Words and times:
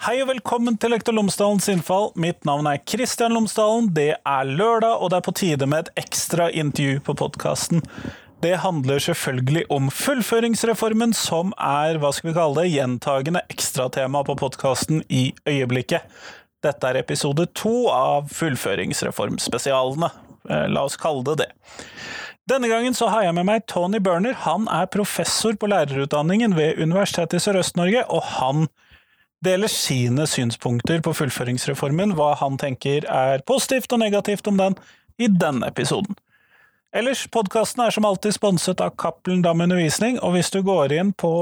Hei 0.00 0.14
og 0.22 0.30
velkommen 0.30 0.78
til 0.80 0.94
Lektor 0.94 1.12
Lomsdalens 1.12 1.66
innfall. 1.68 2.06
Mitt 2.16 2.46
navn 2.48 2.64
er 2.70 2.78
Kristian 2.88 3.34
Lomsdalen. 3.36 3.90
Det 3.92 4.14
er 4.16 4.48
lørdag, 4.48 4.94
og 4.96 5.10
det 5.12 5.18
er 5.18 5.26
på 5.26 5.34
tide 5.36 5.68
med 5.68 5.90
et 5.90 6.06
ekstra 6.06 6.46
intervju 6.56 7.02
på 7.04 7.14
podkasten. 7.20 7.82
Det 8.40 8.54
handler 8.62 9.04
selvfølgelig 9.04 9.66
om 9.68 9.90
fullføringsreformen, 9.92 11.12
som 11.12 11.52
er 11.60 12.00
hva 12.00 12.14
skal 12.16 12.30
vi 12.30 12.36
kalle 12.38 12.62
det, 12.62 12.72
gjentagende 12.78 13.44
ekstratema 13.52 14.24
på 14.24 14.38
podkasten 14.40 15.04
i 15.12 15.34
øyeblikket. 15.44 16.08
Dette 16.64 16.88
er 16.88 17.02
episode 17.04 17.50
to 17.52 17.76
av 17.92 18.32
Fullføringsreformspesialene. 18.32 20.08
Eh, 20.48 20.66
La 20.72 20.88
oss 20.88 20.96
kalle 20.96 21.28
det 21.28 21.42
det. 21.44 21.52
Denne 22.48 22.72
gangen 22.72 22.96
så 22.96 23.12
har 23.12 23.28
jeg 23.28 23.36
med 23.36 23.52
meg 23.52 23.68
Tony 23.68 24.00
Burner, 24.00 24.32
Han 24.48 24.64
er 24.72 24.88
professor 24.88 25.52
på 25.60 25.68
lærerutdanningen 25.68 26.56
ved 26.56 26.80
Universitetet 26.80 27.36
i 27.36 27.50
Sørøst-Norge, 27.50 28.08
og 28.08 28.24
han 28.40 28.70
deler 29.44 29.68
sine 29.72 30.26
synspunkter 30.28 31.00
på 31.04 31.14
fullføringsreformen, 31.16 32.14
hva 32.18 32.34
han 32.40 32.58
tenker 32.60 33.06
er 33.08 33.44
positivt 33.48 33.92
og 33.92 34.02
negativt 34.02 34.48
om 34.50 34.60
den, 34.60 34.76
i 35.20 35.28
denne 35.28 35.68
episoden. 35.68 36.16
Ellers, 36.96 37.26
podkasten 37.30 37.84
er 37.84 37.94
som 37.94 38.06
alltid 38.08 38.34
sponset 38.34 38.80
av 38.82 38.96
Cappelen 38.98 39.44
Dam 39.44 39.60
Undervisning, 39.62 40.18
og 40.24 40.34
hvis 40.34 40.50
du 40.50 40.58
går 40.66 40.94
inn 40.96 41.12
på 41.12 41.32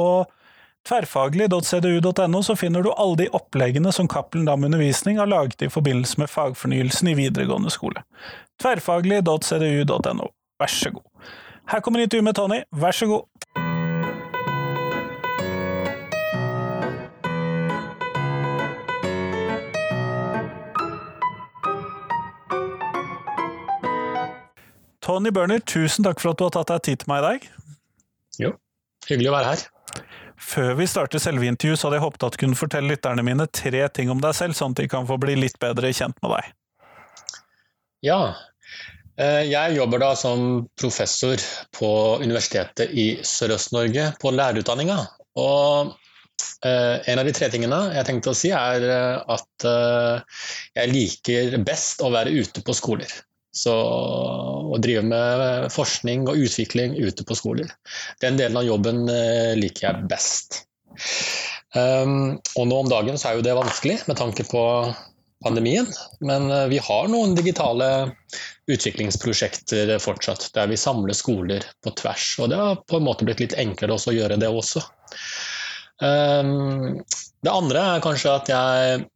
tverrfaglig.cdu.no, 0.88 2.43
så 2.43 2.57
finner 2.57 2.84
du 2.84 2.91
alle 2.93 3.23
de 3.23 3.30
oppleggene 3.37 3.93
som 3.95 4.09
Cappelen 4.10 4.49
Dam 4.49 4.66
Undervisning 4.69 5.19
har 5.19 5.30
laget 5.30 5.62
i 5.65 5.71
forbindelse 5.73 6.21
med 6.21 6.30
fagfornyelsen 6.33 7.12
i 7.12 7.16
videregående 7.19 7.73
skole. 7.73 8.05
Tverrfaglig.cdu.no. 8.62 10.30
Vær 10.59 10.74
så 10.74 10.93
god. 10.99 11.32
Her 11.69 11.80
kommer 11.85 12.04
intervjuet 12.04 12.29
med 12.30 12.37
Tony, 12.37 12.63
vær 12.73 12.96
så 12.96 13.09
god. 13.09 13.68
Tony 25.09 25.30
Børner, 25.32 25.62
tusen 25.64 26.04
takk 26.04 26.18
for 26.20 26.34
at 26.34 26.37
du 26.37 26.42
har 26.45 26.51
tatt 26.52 26.68
deg 26.68 26.82
tid 26.84 27.01
til 27.01 27.09
meg 27.09 27.23
i 27.23 27.24
dag. 27.24 27.45
Jo, 28.42 28.48
hyggelig 29.09 29.30
å 29.30 29.37
være 29.38 29.52
her. 29.54 29.62
Før 30.37 30.74
vi 30.76 30.87
starter 30.90 31.23
selve 31.23 31.46
intervjuet, 31.48 31.80
så 31.80 31.87
hadde 31.88 31.96
jeg 31.96 32.04
håpet 32.04 32.26
at 32.26 32.34
du 32.34 32.40
kunne 32.42 32.59
fortelle 32.60 32.92
lytterne 32.92 33.23
mine 33.24 33.46
tre 33.48 33.86
ting 33.96 34.12
om 34.12 34.20
deg 34.20 34.36
selv, 34.36 34.59
sånn 34.59 34.74
at 34.76 34.82
de 34.82 34.90
kan 34.92 35.09
få 35.09 35.16
bli 35.23 35.38
litt 35.38 35.56
bedre 35.62 35.95
kjent 35.96 36.20
med 36.20 36.34
deg. 36.34 36.51
Ja, 38.04 38.18
eh, 39.16 39.48
jeg 39.48 39.79
jobber 39.79 40.02
da 40.04 40.10
som 40.20 40.42
professor 40.76 41.40
på 41.79 41.90
Universitetet 42.20 42.92
i 42.92 43.06
Sørøst-Norge 43.24 44.10
på 44.20 44.34
lærerutdanninga. 44.36 44.98
Og 45.40 45.95
eh, 46.68 47.01
en 47.01 47.23
av 47.23 47.24
de 47.24 47.32
tre 47.32 47.48
tingene 47.56 47.80
jeg 47.96 48.10
tenkte 48.10 48.36
å 48.36 48.36
si, 48.36 48.52
er 48.52 48.84
eh, 48.84 49.24
at 49.24 49.70
jeg 50.76 50.92
liker 50.92 51.59
best 51.64 52.04
å 52.04 52.12
være 52.12 52.36
ute 52.36 52.60
på 52.60 52.76
skoler. 52.76 53.16
Så 53.54 53.73
å 53.74 54.79
drive 54.82 55.02
med 55.09 55.68
forskning 55.73 56.27
og 56.29 56.41
utvikling 56.46 56.96
ute 56.99 57.24
på 57.24 57.37
skoler, 57.38 57.71
den 58.23 58.37
delen 58.41 58.59
av 58.60 58.66
jobben 58.66 59.07
eh, 59.13 59.54
liker 59.59 59.88
jeg 59.88 60.09
best. 60.10 60.63
Um, 61.76 62.38
og 62.57 62.69
nå 62.69 62.82
om 62.85 62.91
dagen 62.91 63.19
så 63.21 63.30
er 63.30 63.38
jo 63.38 63.45
det 63.45 63.57
vanskelig 63.57 63.99
med 64.09 64.19
tanke 64.21 64.44
på 64.49 64.62
pandemien, 65.44 65.88
men 66.25 66.50
eh, 66.50 66.66
vi 66.72 66.78
har 66.82 67.10
noen 67.12 67.37
digitale 67.38 67.88
utviklingsprosjekter 68.69 69.94
fortsatt, 70.03 70.50
der 70.54 70.69
vi 70.71 70.81
samler 70.81 71.16
skoler 71.16 71.65
på 71.84 71.93
tvers. 71.99 72.31
Og 72.43 72.53
det 72.53 72.60
har 72.60 72.81
på 72.84 72.99
en 72.99 73.06
måte 73.06 73.28
blitt 73.28 73.43
litt 73.44 73.56
enklere 73.59 73.97
også 73.97 74.12
å 74.12 74.19
gjøre 74.19 74.41
det 74.41 74.50
også. 74.53 74.84
Um, 76.04 77.00
det 77.42 77.53
andre 77.53 77.84
er 77.94 78.04
kanskje 78.04 78.34
at 78.34 78.50
jeg 78.53 79.06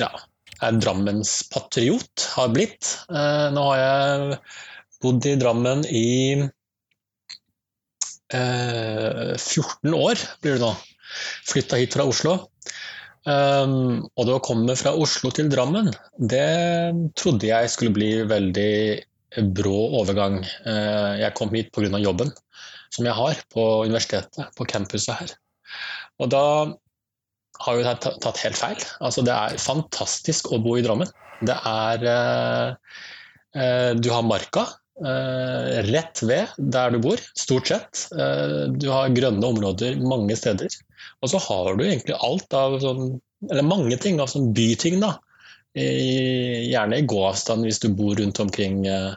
ja, 0.00 0.08
er 0.62 0.78
Drammens 0.80 1.42
patriot, 1.52 2.26
har 2.36 2.52
blitt. 2.54 2.94
Eh, 3.10 3.48
nå 3.54 3.64
har 3.70 3.80
jeg 3.80 4.38
bodd 5.02 5.26
i 5.28 5.36
Drammen 5.40 5.84
i 5.88 6.08
14 8.32 9.36
eh, 9.42 9.98
år, 9.98 10.22
blir 10.40 10.56
det 10.56 10.62
nå. 10.62 10.72
Flytta 11.48 11.80
hit 11.80 11.96
fra 11.98 12.06
Oslo. 12.08 12.38
Um, 13.22 14.02
og 14.18 14.26
det 14.26 14.34
å 14.34 14.42
komme 14.42 14.74
fra 14.74 14.96
Oslo 14.98 15.30
til 15.34 15.50
Drammen, 15.52 15.92
det 16.18 16.46
trodde 17.18 17.46
jeg 17.46 17.70
skulle 17.70 17.94
bli 17.94 18.10
veldig 18.26 18.72
brå 19.54 19.76
overgang. 20.00 20.40
Uh, 20.66 21.20
jeg 21.20 21.36
kom 21.38 21.52
hit 21.54 21.70
pga. 21.74 22.00
jobben 22.02 22.32
som 22.92 23.06
jeg 23.08 23.16
har 23.16 23.38
på 23.52 23.62
universitetet, 23.86 24.50
på 24.56 24.66
campuset 24.68 25.14
her. 25.16 25.36
Og 26.20 26.28
da 26.32 26.44
har 27.64 27.78
jo 27.78 27.94
tatt 28.02 28.42
helt 28.44 28.58
feil. 28.58 28.84
Altså, 29.04 29.24
det 29.26 29.34
er 29.34 29.58
fantastisk 29.60 30.50
å 30.52 30.60
bo 30.62 30.76
i 30.78 30.84
Drammen. 30.84 31.10
Det 31.42 31.56
er 31.56 32.06
eh, 32.12 32.94
eh, 33.58 33.90
Du 33.98 34.10
har 34.14 34.26
marka 34.26 34.66
eh, 35.02 35.82
rett 35.88 36.22
ved 36.26 36.54
der 36.58 36.94
du 36.94 37.00
bor, 37.02 37.22
stort 37.38 37.70
sett. 37.72 38.06
Eh, 38.14 38.70
du 38.74 38.88
har 38.92 39.14
grønne 39.14 39.52
områder 39.54 39.98
mange 40.02 40.38
steder. 40.38 40.70
Og 41.22 41.32
så 41.32 41.42
har 41.42 41.76
du 41.78 41.84
egentlig 41.86 42.18
alt 42.18 42.54
av 42.54 42.78
sånn 42.82 43.20
Eller 43.50 43.66
mange 43.66 43.96
ting 43.98 44.20
av 44.22 44.28
sånn 44.30 44.52
byting, 44.54 45.00
da. 45.02 45.16
I, 45.74 46.68
gjerne 46.68 47.00
i 47.00 47.06
gåavstand 47.08 47.64
hvis 47.64 47.80
du 47.82 47.88
bor 47.96 48.14
rundt 48.20 48.38
omkring 48.42 48.84
eh, 48.86 49.14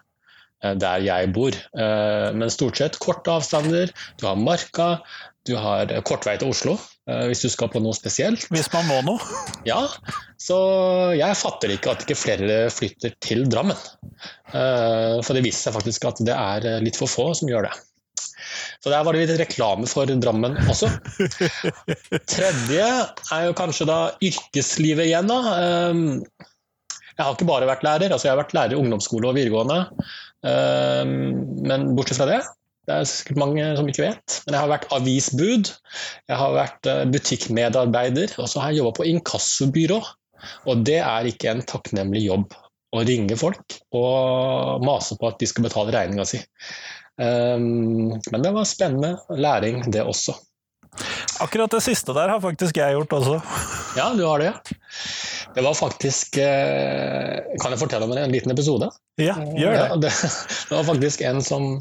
der 0.82 1.04
jeg 1.06 1.30
bor. 1.36 1.54
Eh, 1.54 2.30
men 2.34 2.54
stort 2.54 2.80
sett 2.80 2.98
korte 3.04 3.36
avstander. 3.36 3.92
Du 4.18 4.26
har 4.26 4.40
marka, 4.40 4.88
du 5.46 5.54
har 5.62 5.92
kort 6.08 6.26
vei 6.26 6.36
til 6.42 6.50
Oslo 6.50 6.76
eh, 7.10 7.26
hvis 7.30 7.44
du 7.46 7.50
skal 7.54 7.70
på 7.74 7.82
noe 7.84 7.96
spesielt. 7.98 8.48
Hvis 8.54 8.72
man 8.74 8.88
må 8.90 9.02
noe? 9.06 9.42
Ja. 9.70 9.82
Så 10.42 10.58
jeg 11.18 11.38
fatter 11.40 11.74
ikke 11.74 11.94
at 11.96 12.04
ikke 12.06 12.18
flere 12.18 12.58
flytter 12.74 13.16
til 13.24 13.46
Drammen. 13.50 13.78
Eh, 14.54 15.22
for 15.26 15.38
det 15.38 15.46
viser 15.46 15.68
seg 15.68 15.78
faktisk 15.78 16.10
at 16.10 16.22
det 16.26 16.36
er 16.36 16.82
litt 16.86 16.98
for 17.00 17.10
få 17.10 17.32
som 17.38 17.50
gjør 17.50 17.70
det. 17.70 17.76
Så 18.82 18.92
der 18.94 19.06
var 19.06 19.16
det 19.16 19.24
litt 19.24 19.40
reklame 19.42 19.90
for 19.90 20.10
Drammen 20.10 20.58
også. 20.70 20.90
Tredje 22.36 22.90
er 22.90 23.48
jo 23.48 23.56
kanskje 23.58 23.90
da 23.90 24.00
yrkeslivet 24.26 25.10
igjen, 25.10 25.30
da. 25.30 25.40
Eh, 25.62 26.46
jeg 27.16 27.24
har 27.24 27.34
ikke 27.38 27.48
bare 27.50 27.70
vært 27.70 27.86
lærer, 27.86 28.12
altså 28.12 28.28
jeg 28.28 28.36
har 28.36 28.44
vært 28.44 28.58
lærer 28.58 28.76
i 28.76 28.82
ungdomsskole 28.82 29.30
og 29.30 29.38
videregående. 29.38 29.86
Men 30.44 31.86
bortsett 31.96 32.20
fra 32.20 32.26
det, 32.28 32.42
det 32.86 32.94
er 32.96 33.08
sikkert 33.10 33.40
mange 33.42 33.70
som 33.78 33.88
ikke 33.90 34.06
vet, 34.06 34.36
men 34.46 34.56
jeg 34.56 34.62
har 34.62 34.72
vært 34.72 34.92
avisbud, 34.94 35.72
jeg 36.30 36.38
har 36.42 36.54
vært 36.54 36.90
eh, 36.92 37.06
butikkmedarbeider, 37.14 38.36
og 38.42 38.50
så 38.52 38.62
har 38.62 38.74
jeg 38.74 38.84
jobba 38.84 38.94
på 39.00 39.08
inkassobyrå. 39.10 40.00
Og 40.70 40.84
det 40.86 41.00
er 41.02 41.30
ikke 41.30 41.50
en 41.50 41.64
takknemlig 41.66 42.28
jobb 42.28 42.54
å 42.96 43.02
ringe 43.08 43.36
folk 43.40 43.80
og 43.98 44.84
mase 44.86 45.18
på 45.20 45.30
at 45.30 45.40
de 45.42 45.50
skal 45.50 45.66
betale 45.66 45.96
regninga 45.96 46.28
si. 46.30 46.40
Um, 47.18 48.12
men 48.20 48.44
det 48.44 48.52
var 48.54 48.68
spennende 48.70 49.40
læring, 49.42 49.82
det 49.92 50.04
også. 50.04 50.36
Akkurat 51.44 51.74
det 51.74 51.82
siste 51.84 52.14
der 52.16 52.30
har 52.32 52.44
faktisk 52.44 52.78
jeg 52.80 52.96
gjort 52.96 53.18
også. 53.18 53.40
Ja, 53.98 54.12
du 54.16 54.24
har 54.28 54.44
det. 54.44 54.52
ja. 54.54 54.78
Det 55.56 55.64
var 55.64 55.74
faktisk 55.74 56.38
eh, 56.44 57.44
Kan 57.62 57.72
jeg 57.72 57.80
fortelle 57.80 58.08
om 58.08 58.12
en 58.12 58.32
liten 58.32 58.52
episode? 58.52 58.90
Ja, 59.20 59.38
gjør 59.56 59.76
det. 59.76 59.86
Ja, 59.88 60.00
det, 60.04 60.12
det 60.70 60.76
var 60.76 60.84
faktisk 60.88 61.24
en 61.24 61.40
som 61.44 61.78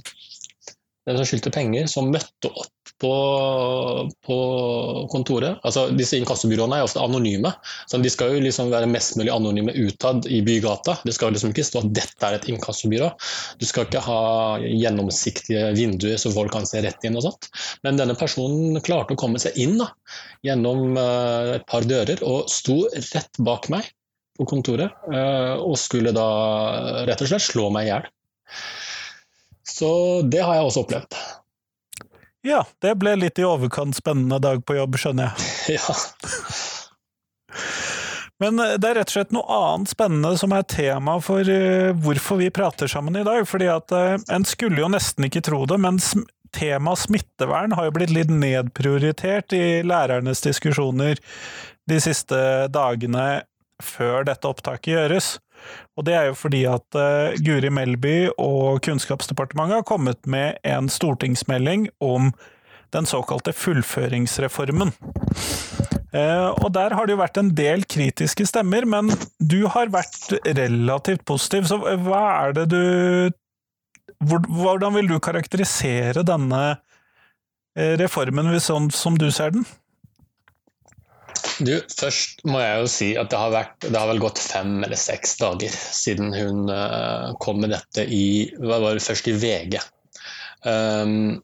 den 1.05 1.19
som 1.19 1.27
skyldte 1.29 1.53
penger, 1.53 1.89
som 1.91 2.09
møtte 2.13 2.49
opp 2.49 2.93
på, 3.01 3.13
på, 4.25 4.37
kontoret. 5.13 5.59
Altså, 5.67 5.87
disse 5.97 6.17
inkassobyråene 6.21 6.79
er 6.79 6.87
ofte 6.87 7.03
anonyme, 7.03 7.51
så 7.91 8.01
de 8.01 8.13
skal 8.13 8.33
jo 8.33 8.45
liksom 8.45 8.71
være 8.73 8.89
mest 8.91 9.19
mulig 9.21 9.33
anonyme 9.35 9.75
utad 9.77 10.29
i 10.31 10.41
bygata. 10.47 10.97
Det 11.05 11.15
skal 11.17 11.35
liksom 11.35 11.53
ikke 11.53 11.67
stå 11.67 11.83
at 11.85 11.91
dette 11.99 12.29
er 12.29 12.39
et 12.39 12.49
inkassobyrå. 12.53 13.11
Du 13.61 13.67
skal 13.69 13.89
ikke 13.89 14.05
ha 14.05 14.21
gjennomsiktige 14.65 15.67
vinduer 15.77 16.21
så 16.21 16.33
folk 16.33 16.55
kan 16.55 16.69
se 16.69 16.81
rett 16.85 17.05
inn 17.05 17.19
og 17.21 17.27
sånt. 17.27 17.51
Men 17.85 18.01
denne 18.01 18.17
personen 18.19 18.81
klarte 18.85 19.17
å 19.17 19.21
komme 19.21 19.43
seg 19.43 19.59
inn 19.61 19.77
da, 19.81 19.91
gjennom 20.47 20.97
uh, 20.97 21.59
et 21.59 21.69
par 21.69 21.85
dører 21.89 22.23
og 22.25 22.49
sto 22.53 22.85
rett 22.95 23.43
bak 23.45 23.69
meg 23.73 23.91
på 24.39 24.47
kontoret 24.51 24.95
uh, 25.13 25.61
og 25.61 25.77
skulle 25.79 26.15
da 26.15 26.29
rett 27.09 27.23
og 27.23 27.31
slett 27.31 27.45
slå 27.51 27.69
meg 27.75 27.89
i 27.89 27.93
hjel. 27.93 28.09
Så 29.69 30.23
det 30.29 30.43
har 30.45 30.59
jeg 30.59 30.69
også 30.69 30.85
opplevd. 30.85 31.17
Ja, 32.45 32.61
det 32.85 32.99
ble 33.01 33.15
litt 33.17 33.41
i 33.41 33.47
overkant 33.49 33.97
spennende 33.97 34.39
dag 34.43 34.61
på 34.69 34.77
jobb, 34.77 34.99
skjønner 35.01 35.33
jeg. 35.33 35.79
ja. 35.79 35.95
Men 38.43 38.61
eh, 38.61 38.77
det 38.77 38.91
er 38.91 38.99
rett 39.01 39.13
og 39.13 39.17
slett 39.17 39.35
noe 39.35 39.59
annet 39.59 39.93
spennende 39.95 40.35
som 40.41 40.53
er 40.53 40.67
tema 40.69 41.17
for 41.25 41.49
uh, 41.49 41.95
hvorfor 42.05 42.41
vi 42.43 42.51
prater 42.53 42.91
sammen 42.91 43.17
i 43.17 43.25
dag. 43.27 43.47
fordi 43.49 43.71
at 43.73 43.95
uh, 43.95 44.17
En 44.29 44.45
skulle 44.45 44.83
jo 44.83 44.91
nesten 44.93 45.29
ikke 45.29 45.45
tro 45.49 45.65
det, 45.71 45.79
men 45.81 46.01
temaet 46.55 47.07
smittevern 47.07 47.75
har 47.79 47.89
jo 47.89 47.97
blitt 47.97 48.13
litt 48.15 48.31
nedprioritert 48.31 49.57
i 49.57 49.83
lærernes 49.87 50.45
diskusjoner 50.45 51.19
de 51.91 52.01
siste 52.01 52.37
dagene 52.73 53.45
før 53.83 54.29
dette 54.29 54.49
opptaket 54.49 54.95
gjøres. 54.95 55.35
Og 55.99 56.07
det 56.09 56.17
er 56.19 56.29
jo 56.31 56.39
fordi 56.39 56.65
at 56.71 56.99
uh, 56.99 57.35
Guri 57.45 57.71
Melby 57.73 58.31
og 58.39 58.83
Kunnskapsdepartementet 58.87 59.81
har 59.81 59.89
kommet 59.89 60.21
med 60.27 60.59
en 60.67 60.91
stortingsmelding 60.93 61.89
om 62.05 62.33
den 62.95 63.09
såkalte 63.11 63.55
fullføringsreformen. 63.57 64.95
Uh, 66.15 66.51
og 66.63 66.69
der 66.77 66.95
har 66.95 67.07
det 67.07 67.17
jo 67.17 67.23
vært 67.23 67.39
en 67.41 67.55
del 67.59 67.83
kritiske 67.91 68.47
stemmer, 68.47 68.87
men 68.87 69.11
du 69.43 69.65
har 69.71 69.91
vært 69.95 70.37
relativt 70.47 71.25
positiv. 71.27 71.67
Så 71.71 71.81
hva 71.81 72.27
er 72.45 72.61
det 72.61 72.69
du 72.75 72.85
Hvordan 74.25 74.95
vil 74.95 75.09
du 75.11 75.19
karakterisere 75.21 76.23
denne 76.25 76.61
eh, 77.77 77.93
reformen 78.01 78.47
sånn 78.63 78.87
som 78.95 79.19
du 79.21 79.27
ser 79.35 79.53
den? 79.53 79.67
Du, 81.63 81.73
først 81.95 82.43
må 82.49 82.61
jeg 82.63 82.83
jo 82.83 82.91
si 82.91 83.09
at 83.21 83.31
det 83.31 83.39
har, 83.39 83.53
vært, 83.55 83.77
det 83.87 83.95
har 83.95 84.11
vel 84.11 84.23
gått 84.23 84.41
fem 84.43 84.77
eller 84.83 84.99
seks 84.99 85.37
dager 85.41 85.71
siden 85.73 86.35
hun 86.35 86.71
uh, 86.71 87.35
kom 87.43 87.61
med 87.63 87.75
dette 87.75 88.07
i 88.11 88.51
hva 88.59 88.81
var 88.83 88.97
det, 88.97 89.05
først 89.05 89.31
i 89.31 89.37
VG. 89.39 89.79
Um, 90.67 91.43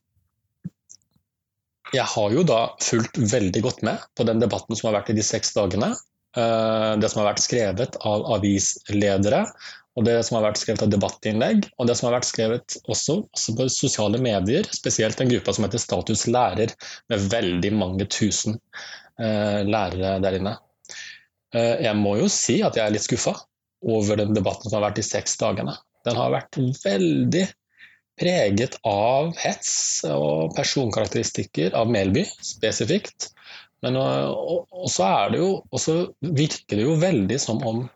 jeg 1.94 2.06
har 2.06 2.34
jo 2.34 2.46
da 2.46 2.60
fulgt 2.82 3.18
veldig 3.18 3.62
godt 3.66 3.82
med 3.86 4.02
på 4.18 4.26
den 4.26 4.42
debatten 4.42 4.78
som 4.78 4.90
har 4.90 5.00
vært 5.00 5.12
i 5.12 5.18
de 5.18 5.26
seks 5.26 5.54
dagene. 5.56 5.92
Uh, 6.36 6.94
det 7.02 7.10
som 7.10 7.22
har 7.22 7.32
vært 7.32 7.42
skrevet 7.42 7.98
av 8.06 8.26
avisledere, 8.36 9.44
og 9.98 10.06
det 10.06 10.20
som 10.26 10.38
har 10.38 10.46
vært 10.46 10.60
skrevet 10.60 10.84
av 10.86 10.92
debattinnlegg, 10.92 11.66
og 11.76 11.88
det 11.88 11.96
som 11.98 12.08
har 12.08 12.16
vært 12.20 12.28
skrevet 12.28 12.76
også, 12.86 13.20
også 13.34 13.54
på 13.58 13.66
sosiale 13.74 14.20
medier, 14.22 14.68
spesielt 14.74 15.20
en 15.20 15.30
gruppe 15.32 15.54
som 15.54 15.66
heter 15.66 15.82
Status 15.82 16.26
lærer, 16.30 16.74
med 17.10 17.26
veldig 17.32 17.72
mange 17.74 18.06
tusen 18.10 18.58
lærere 19.20 20.16
der 20.24 20.38
inne. 20.38 20.56
Uh, 21.54 21.76
jeg 21.82 21.96
må 21.98 22.16
jo 22.20 22.28
si 22.30 22.60
at 22.64 22.76
jeg 22.78 22.86
er 22.86 22.94
litt 22.94 23.04
skuffa 23.04 23.34
over 23.80 24.20
den 24.20 24.36
debatten 24.36 24.68
som 24.68 24.78
har 24.78 24.90
vært 24.90 25.00
de 25.00 25.06
seks 25.06 25.38
dagene. 25.40 25.74
Den 26.06 26.16
har 26.16 26.32
vært 26.32 26.58
veldig 26.84 27.46
preget 28.20 28.76
av 28.86 29.32
hets 29.40 29.72
og 30.08 30.54
personkarakteristikker 30.56 31.76
av 31.76 31.90
Melby 31.90 32.26
spesifikt. 32.44 33.30
Men 33.84 33.96
så 33.96 35.06
er 35.06 35.36
jo, 35.40 35.50
også 35.72 35.96
virker 36.20 36.76
det 36.76 36.84
jo 36.84 36.98
veldig 37.00 37.38
som 37.40 37.62
om 37.64 37.86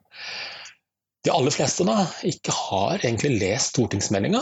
de 1.25 1.33
aller 1.33 1.53
fleste 1.53 1.85
da 1.89 2.05
ikke 2.29 2.53
har 2.53 3.01
egentlig 3.03 3.37
lest 3.41 3.75
stortingsmeldinga. 3.75 4.41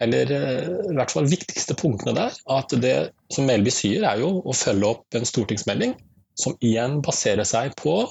Eller 0.00 0.32
eh, 0.32 0.70
i 0.90 0.96
hvert 0.96 1.12
fall 1.12 1.28
viktigste 1.30 1.76
punktene 1.78 2.16
der. 2.16 2.36
At 2.50 2.72
det 2.82 2.96
som 3.32 3.48
Melby 3.48 3.72
sier, 3.74 4.06
er 4.08 4.22
jo 4.22 4.38
å 4.40 4.56
følge 4.56 4.94
opp 4.94 5.18
en 5.18 5.28
stortingsmelding 5.28 5.96
som 6.40 6.56
igjen 6.64 7.00
baserer 7.04 7.44
seg 7.48 7.76
på 7.80 8.02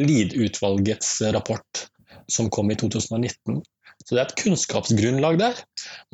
Lid-utvalgets 0.00 1.18
rapport 1.36 1.86
som 2.30 2.48
kom 2.52 2.70
i 2.72 2.78
2019 2.78 3.60
så 4.04 4.16
det 4.16 4.20
er 4.20 4.28
et 4.28 4.38
kunnskapsgrunnlag 4.40 5.38
der. 5.40 5.58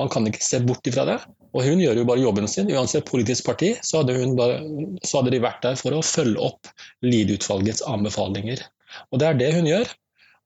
Man 0.01 0.11
kan 0.13 0.27
ikke 0.27 0.43
se 0.43 0.59
bort 0.67 0.87
ifra 0.91 1.07
det. 1.09 1.17
Og 1.57 1.65
hun 1.65 1.81
gjør 1.81 2.01
jo 2.01 2.07
bare 2.09 2.23
jobben 2.23 2.49
sin. 2.51 2.71
Uansett 2.75 3.07
politisk 3.09 3.47
parti, 3.47 3.75
så 3.87 4.03
hadde, 4.03 4.19
bare, 4.37 4.59
så 5.07 5.21
hadde 5.21 5.33
de 5.37 5.43
vært 5.45 5.62
der 5.65 5.79
for 5.81 5.95
å 5.97 6.03
følge 6.05 6.43
opp 6.49 6.73
Lid-utvalgets 7.07 7.85
anbefalinger. 7.87 8.65
Og 9.12 9.23
det 9.23 9.29
er 9.31 9.39
det 9.39 9.53
hun 9.55 9.71
gjør. 9.71 9.95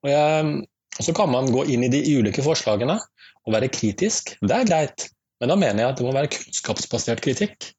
Og, 0.05 0.12
jeg, 0.12 0.52
så 1.00 1.14
kan 1.16 1.32
man 1.32 1.50
gå 1.55 1.64
inn 1.73 1.87
i 1.87 1.93
de 1.93 2.02
ulike 2.19 2.44
forslagene 2.44 2.99
og 3.46 3.54
være 3.56 3.70
kritisk. 3.72 4.34
Det 4.40 4.56
er 4.56 4.69
greit, 4.69 5.08
men 5.40 5.52
da 5.52 5.56
mener 5.58 5.84
jeg 5.84 5.92
at 5.92 6.00
det 6.00 6.06
må 6.06 6.14
være 6.16 6.32
kunnskapsbasert 6.34 7.22
kritikk. 7.25 7.70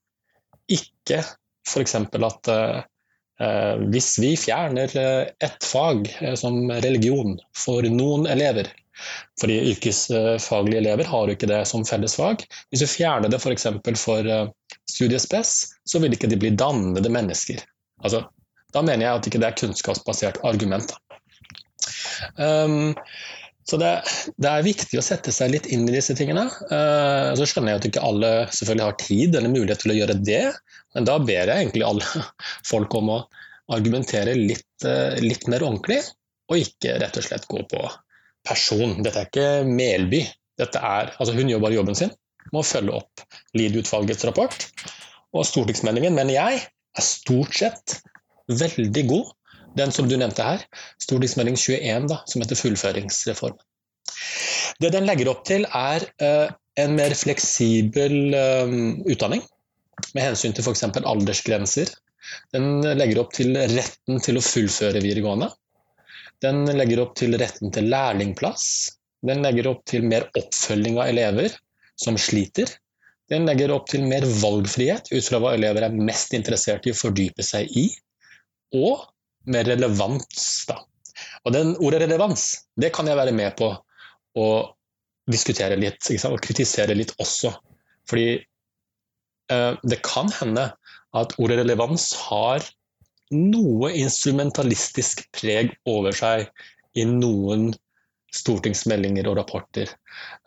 Ikke 0.71 1.21
f.eks. 1.67 1.95
at 1.95 2.51
eh, 2.51 3.83
hvis 3.93 4.13
vi 4.21 4.35
fjerner 4.39 4.95
ett 4.97 5.65
fag 5.65 6.07
eh, 6.19 6.35
som 6.39 6.63
religion 6.71 7.37
for 7.57 7.85
noen 7.85 8.27
elever, 8.31 8.71
fordi 9.41 9.57
yrkesfaglige 9.71 10.81
elever 10.81 11.09
har 11.09 11.27
jo 11.27 11.35
ikke 11.35 11.49
det 11.49 11.63
som 11.69 11.85
fellesfag. 11.87 12.43
Hvis 12.69 12.83
du 12.83 12.89
fjerner 12.89 13.31
det 13.31 13.41
f.eks. 13.41 13.67
for, 13.69 14.01
for 14.01 14.31
eh, 14.35 14.49
studiespes, 14.89 15.55
så 15.85 16.01
vil 16.01 16.17
ikke 16.17 16.29
de 16.31 16.39
bli 16.41 16.53
dannede 16.57 17.13
mennesker. 17.13 17.61
Altså, 18.03 18.25
da 18.73 18.83
mener 18.85 19.05
jeg 19.05 19.19
at 19.19 19.27
ikke 19.29 19.41
det 19.41 19.49
er 19.49 19.59
kunnskapsbasert 19.59 20.41
argument. 20.47 20.93
Um, 22.37 22.93
så 23.69 23.77
det, 23.77 23.89
det, 24.41 24.49
er 24.49 24.65
viktig 24.65 24.97
å 24.99 25.03
sette 25.05 25.33
seg 25.33 25.51
litt 25.53 25.67
inn 25.71 25.85
i 25.85 25.93
disse 25.93 26.15
tingene. 26.17 26.47
Uh, 26.71 27.31
så 27.37 27.47
skjønner 27.47 27.75
jeg 27.75 27.81
at 27.81 27.87
ikke 27.91 28.05
alle 28.05 28.31
selvfølgelig 28.49 28.87
har 28.87 28.97
tid 29.01 29.37
eller 29.37 29.53
mulighet 29.53 29.83
til 29.83 29.93
å 29.93 29.97
gjøre 29.99 30.17
det, 30.21 30.43
men 30.95 31.07
da 31.07 31.17
ber 31.21 31.51
jeg 31.51 31.57
egentlig 31.57 31.85
alle 31.87 32.23
folk 32.71 32.97
om 32.97 33.13
å 33.17 33.19
argumentere 33.71 34.33
litt, 34.37 34.69
uh, 34.87 35.13
litt 35.21 35.45
mer 35.51 35.65
ordentlig, 35.67 36.01
og 36.51 36.63
ikke 36.63 36.97
rett 37.03 37.19
og 37.21 37.27
slett 37.27 37.47
gå 37.51 37.63
på 37.71 37.83
person. 38.47 38.97
Dette 39.05 39.21
er 39.21 39.29
ikke 39.29 39.49
Melby. 39.69 40.25
Dette 40.59 40.81
er, 40.81 41.13
altså 41.17 41.35
hun 41.37 41.49
gjør 41.49 41.63
bare 41.63 41.77
jobben 41.77 41.97
sin 41.97 42.11
med 42.51 42.63
å 42.63 42.67
følge 42.67 42.97
opp 42.97 43.23
Lied-utvalgets 43.57 44.25
rapport. 44.27 44.65
Og 45.31 45.45
stortingsmeldingen, 45.47 46.17
mener 46.17 46.35
jeg, 46.35 46.63
er 46.97 47.05
stort 47.05 47.55
sett 47.55 48.01
veldig 48.51 49.03
god. 49.07 49.29
Den 49.77 49.93
som 49.95 50.07
du 50.09 50.17
nevnte 50.19 50.45
her, 50.45 50.63
stortingsmelding 51.01 51.55
21, 51.57 52.09
da, 52.11 52.19
som 52.27 52.43
heter 52.43 52.59
fullføringsreform. 52.59 53.57
Det 54.81 54.91
den 54.93 55.07
legger 55.07 55.31
opp 55.31 55.45
til, 55.47 55.65
er 55.67 56.05
uh, 56.23 56.51
en 56.81 56.95
mer 56.97 57.15
fleksibel 57.15 58.35
uh, 58.35 58.73
utdanning 59.07 59.43
med 60.15 60.25
hensyn 60.25 60.55
til 60.57 60.65
f.eks. 60.65 60.83
aldersgrenser. 60.99 61.91
Den 62.53 62.81
legger 62.97 63.21
opp 63.23 63.33
til 63.35 63.55
retten 63.55 64.21
til 64.23 64.39
å 64.39 64.45
fullføre 64.45 65.01
videregående. 65.03 65.51
Den 66.41 66.65
legger 66.73 67.03
opp 67.03 67.15
til 67.19 67.37
retten 67.37 67.73
til 67.73 67.89
lærlingplass. 67.91 68.65
Den 69.25 69.43
legger 69.45 69.69
opp 69.69 69.83
til 69.89 70.05
mer 70.09 70.25
oppfølging 70.37 70.97
av 70.97 71.11
elever 71.11 71.53
som 72.01 72.17
sliter. 72.17 72.69
Den 73.31 73.45
legger 73.47 73.71
opp 73.75 73.87
til 73.91 74.03
mer 74.09 74.25
valgfrihet 74.41 75.11
ut 75.13 75.27
fra 75.27 75.39
hva 75.41 75.53
elever 75.55 75.85
er 75.85 75.99
mest 76.09 76.33
interessert 76.35 76.87
i 76.87 76.93
å 76.93 76.97
fordype 76.97 77.45
seg 77.45 77.69
i. 77.77 77.85
Og 78.75 79.05
mer 79.49 79.67
relevans, 79.67 80.65
da. 80.69 80.81
Og 81.45 81.55
den 81.55 81.73
ordet 81.81 82.03
relevans, 82.03 82.67
det 82.77 82.91
kan 82.95 83.07
jeg 83.09 83.17
være 83.17 83.33
med 83.35 83.55
på 83.57 83.71
å 84.37 84.49
diskutere 85.31 85.77
litt, 85.79 86.05
og 86.27 86.41
kritisere 86.43 86.95
litt 86.97 87.13
også. 87.21 87.53
Fordi 88.09 88.27
eh, 88.37 89.73
det 89.81 90.01
kan 90.05 90.31
hende 90.39 90.69
at 91.17 91.35
ordet 91.41 91.59
relevans 91.61 92.11
har 92.27 92.65
noe 93.31 93.91
instrumentalistisk 93.95 95.23
preg 95.35 95.73
over 95.87 96.15
seg 96.15 96.49
i 96.99 97.05
noen 97.07 97.71
stortingsmeldinger 98.31 99.27
og 99.27 99.37
rapporter. 99.39 99.91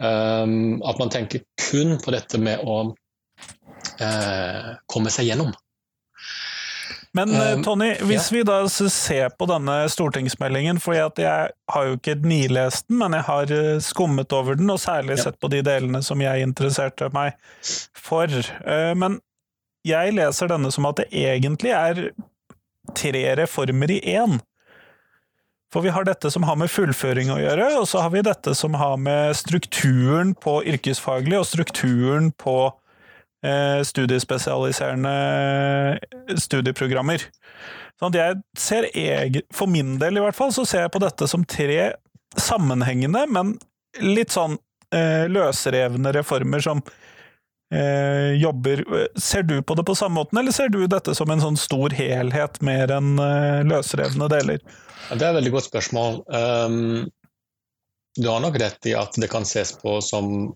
Um, 0.01 0.81
at 0.85 1.01
man 1.01 1.13
tenker 1.13 1.45
kun 1.61 1.99
på 2.01 2.13
dette 2.15 2.41
med 2.41 2.65
å 2.65 2.79
uh, 4.01 4.71
komme 4.91 5.13
seg 5.13 5.29
gjennom. 5.31 5.53
Men 7.15 7.31
um, 7.31 7.63
Tony, 7.63 7.93
hvis 8.09 8.33
vi 8.35 8.41
da 8.47 8.57
ser 8.69 9.29
på 9.39 9.47
denne 9.47 9.77
stortingsmeldingen, 9.91 10.81
for 10.83 10.97
jeg 10.99 11.53
har 11.71 11.87
jo 11.87 11.95
ikke 11.95 12.17
nilest 12.27 12.89
den, 12.89 12.99
men 13.03 13.15
jeg 13.15 13.27
har 13.29 13.53
eh, 13.55 13.77
skummet 13.85 14.35
over 14.35 14.59
den, 14.59 14.73
og 14.75 14.83
særlig 14.83 15.21
sett 15.23 15.39
på 15.39 15.51
de 15.53 15.63
delene 15.63 16.03
som 16.03 16.23
jeg 16.23 16.43
interesserte 16.43 17.13
meg 17.15 17.37
for. 17.95 18.35
Men 18.99 19.21
jeg 19.87 20.17
leser 20.17 20.51
denne 20.51 20.73
som 20.75 20.91
at 20.91 21.05
det 21.05 21.07
egentlig 21.15 21.71
er 21.77 22.03
tre 22.99 23.25
reformer 23.39 23.95
i 23.95 24.01
én. 24.17 24.41
For 25.75 25.83
vi 25.83 25.91
har 25.91 26.07
dette 26.07 26.31
som 26.31 26.45
har 26.47 26.55
med 26.55 26.71
fullføring 26.71 27.33
å 27.35 27.41
gjøre, 27.41 27.67
og 27.81 27.89
så 27.91 28.05
har 28.05 28.13
vi 28.15 28.23
dette 28.23 28.53
som 28.55 28.77
har 28.79 28.95
med 29.01 29.35
strukturen 29.35 30.31
på 30.39 30.61
yrkesfaglig 30.71 31.41
og 31.41 31.49
strukturen 31.51 32.31
på 32.39 32.59
eh, 32.69 32.84
studiespesialiserende 33.85 35.11
studieprogrammer. 36.41 37.27
Sånn 38.01 38.17
jeg 38.17 38.41
ser 38.59 38.89
For 39.55 39.71
min 39.71 39.99
del, 40.01 40.17
i 40.19 40.23
hvert 40.25 40.39
fall, 40.39 40.53
så 40.55 40.65
ser 40.67 40.87
jeg 40.87 40.95
på 40.95 41.03
dette 41.03 41.29
som 41.31 41.45
tre 41.45 41.93
sammenhengende, 42.41 43.27
men 43.31 43.55
litt 44.03 44.35
sånn 44.35 44.57
eh, 44.95 45.27
løsrevne 45.31 46.13
reformer 46.17 46.63
som 46.65 46.81
eh, 47.75 48.35
jobber 48.41 48.83
Ser 49.21 49.47
du 49.47 49.61
på 49.63 49.77
det 49.79 49.85
på 49.87 49.95
samme 49.99 50.19
måten, 50.21 50.41
eller 50.41 50.55
ser 50.55 50.73
du 50.73 50.81
dette 50.87 51.15
som 51.15 51.31
en 51.31 51.43
sånn 51.43 51.61
stor 51.61 51.95
helhet 51.95 52.61
mer 52.67 52.93
enn 52.97 53.15
eh, 53.23 53.63
løsrevne 53.67 54.29
deler? 54.33 54.65
Det 55.11 55.21
er 55.21 55.31
et 55.31 55.39
veldig 55.39 55.53
godt 55.53 55.69
spørsmål. 55.69 56.23
Um, 56.33 57.07
du 58.17 58.29
har 58.31 58.41
nok 58.41 58.57
rett 58.63 58.87
i 58.89 58.95
at 58.97 59.19
det 59.21 59.29
kan 59.31 59.45
ses 59.47 59.75
på 59.79 59.99
som, 60.03 60.55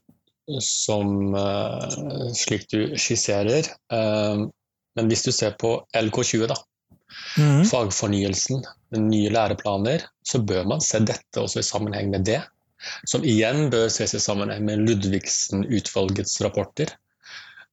som 0.64 1.34
uh, 1.34 2.32
slik 2.36 2.68
du 2.72 2.80
skisserer. 2.98 3.68
Um, 3.92 4.48
men 4.98 5.10
hvis 5.10 5.24
du 5.26 5.32
ser 5.34 5.56
på 5.60 5.76
LK20, 5.96 6.46
da, 6.50 6.56
mm. 7.38 7.64
fagfornyelsen, 7.68 8.64
nye 8.98 9.32
læreplaner, 9.32 10.06
så 10.26 10.40
bør 10.42 10.68
man 10.72 10.84
se 10.84 11.00
dette 11.04 11.42
også 11.42 11.62
i 11.62 11.66
sammenheng 11.66 12.10
med 12.14 12.26
det. 12.28 12.40
Som 13.10 13.26
igjen 13.26 13.68
bør 13.72 13.88
ses 13.92 14.14
i 14.14 14.22
sammenheng 14.22 14.64
med 14.66 14.84
Ludvigsen-utvalgets 14.86 16.38
rapporter. 16.44 16.94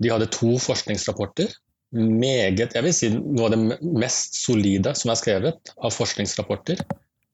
De 0.02 0.12
hadde 0.12 0.30
to 0.34 0.58
forskningsrapporter. 0.60 1.54
Meget, 1.96 2.74
jeg 2.76 2.84
vil 2.84 2.96
si 2.96 3.12
Noe 3.14 3.48
av 3.48 3.54
det 3.54 3.92
mest 3.96 4.36
solide 4.42 4.96
som 4.98 5.14
er 5.14 5.20
skrevet 5.20 5.74
av 5.78 5.94
forskningsrapporter 5.96 6.82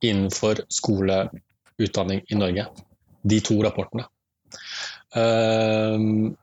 innenfor 0.05 0.61
skoleutdanning 0.69 2.21
i 2.29 2.37
Norge. 2.37 2.67
De 3.23 3.39
to 3.45 3.57
rapportene. 3.63 4.05
Um, 5.15 6.37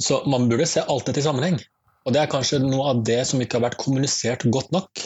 Så 0.00 0.24
man 0.24 0.48
burde 0.48 0.66
se 0.66 0.80
alt 0.80 1.06
dette 1.06 1.20
i 1.20 1.24
sammenheng. 1.24 1.58
Og 2.08 2.14
det 2.14 2.22
er 2.22 2.30
kanskje 2.32 2.62
noe 2.62 2.86
av 2.94 3.02
det 3.04 3.20
som 3.28 3.40
ikke 3.42 3.58
har 3.58 3.66
vært 3.68 3.80
kommunisert 3.82 4.46
godt 4.48 4.70
nok. 4.72 5.02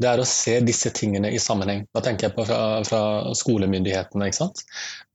Det 0.00 0.08
er 0.08 0.22
å 0.22 0.28
se 0.28 0.54
disse 0.64 0.92
tingene 0.96 1.32
i 1.34 1.40
sammenheng. 1.42 1.82
Da 1.92 2.02
tenker 2.04 2.28
jeg 2.28 2.36
på 2.36 2.46
fra, 2.48 2.60
fra 2.86 3.00
skolemyndighetene. 3.36 4.28
ikke 4.30 4.38
sant? 4.38 4.62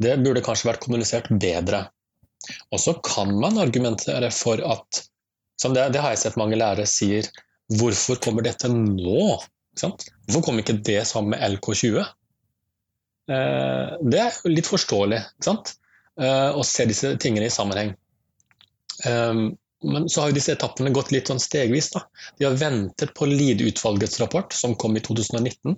Det 0.03 0.17
burde 0.21 0.43
kanskje 0.45 0.69
vært 0.69 0.83
kommunisert 0.83 1.31
bedre. 1.31 1.85
Og 2.75 2.81
så 2.83 2.93
kan 3.07 3.31
man 3.39 3.57
argumentere 3.61 4.29
for 4.35 4.61
at 4.61 5.05
som 5.61 5.73
det, 5.73 5.87
det 5.95 6.03
har 6.03 6.11
jeg 6.11 6.25
sett 6.25 6.39
mange 6.39 6.59
lærere 6.59 6.85
sier 6.89 7.29
Hvorfor 7.79 8.19
kommer 8.21 8.43
dette 8.45 8.67
nå? 8.69 9.39
Hvorfor 9.79 10.43
kom 10.45 10.59
ikke 10.61 10.75
det 10.85 10.99
sammen 11.09 11.31
med 11.33 11.55
LK20? 11.55 12.03
Eh, 13.31 13.93
det 14.05 14.21
er 14.21 14.33
jo 14.33 14.53
litt 14.53 14.69
forståelig 14.69 15.19
eh, 15.19 16.51
å 16.53 16.63
se 16.65 16.85
disse 16.89 17.15
tingene 17.21 17.49
i 17.49 17.53
sammenheng. 17.53 17.95
Um, 19.05 19.55
men 19.85 20.07
så 20.09 20.21
har 20.21 20.31
jo 20.31 20.37
disse 20.37 20.53
etappene 20.55 20.93
gått 20.95 21.11
litt 21.13 21.29
sånn 21.29 21.41
stegvis. 21.41 21.91
Da. 21.93 22.05
De 22.39 22.47
har 22.47 22.57
ventet 22.57 23.13
på 23.17 23.27
Lid-utvalgets 23.29 24.19
rapport, 24.21 24.53
som 24.55 24.77
kom 24.79 24.95
i 24.97 25.03
2019. 25.03 25.75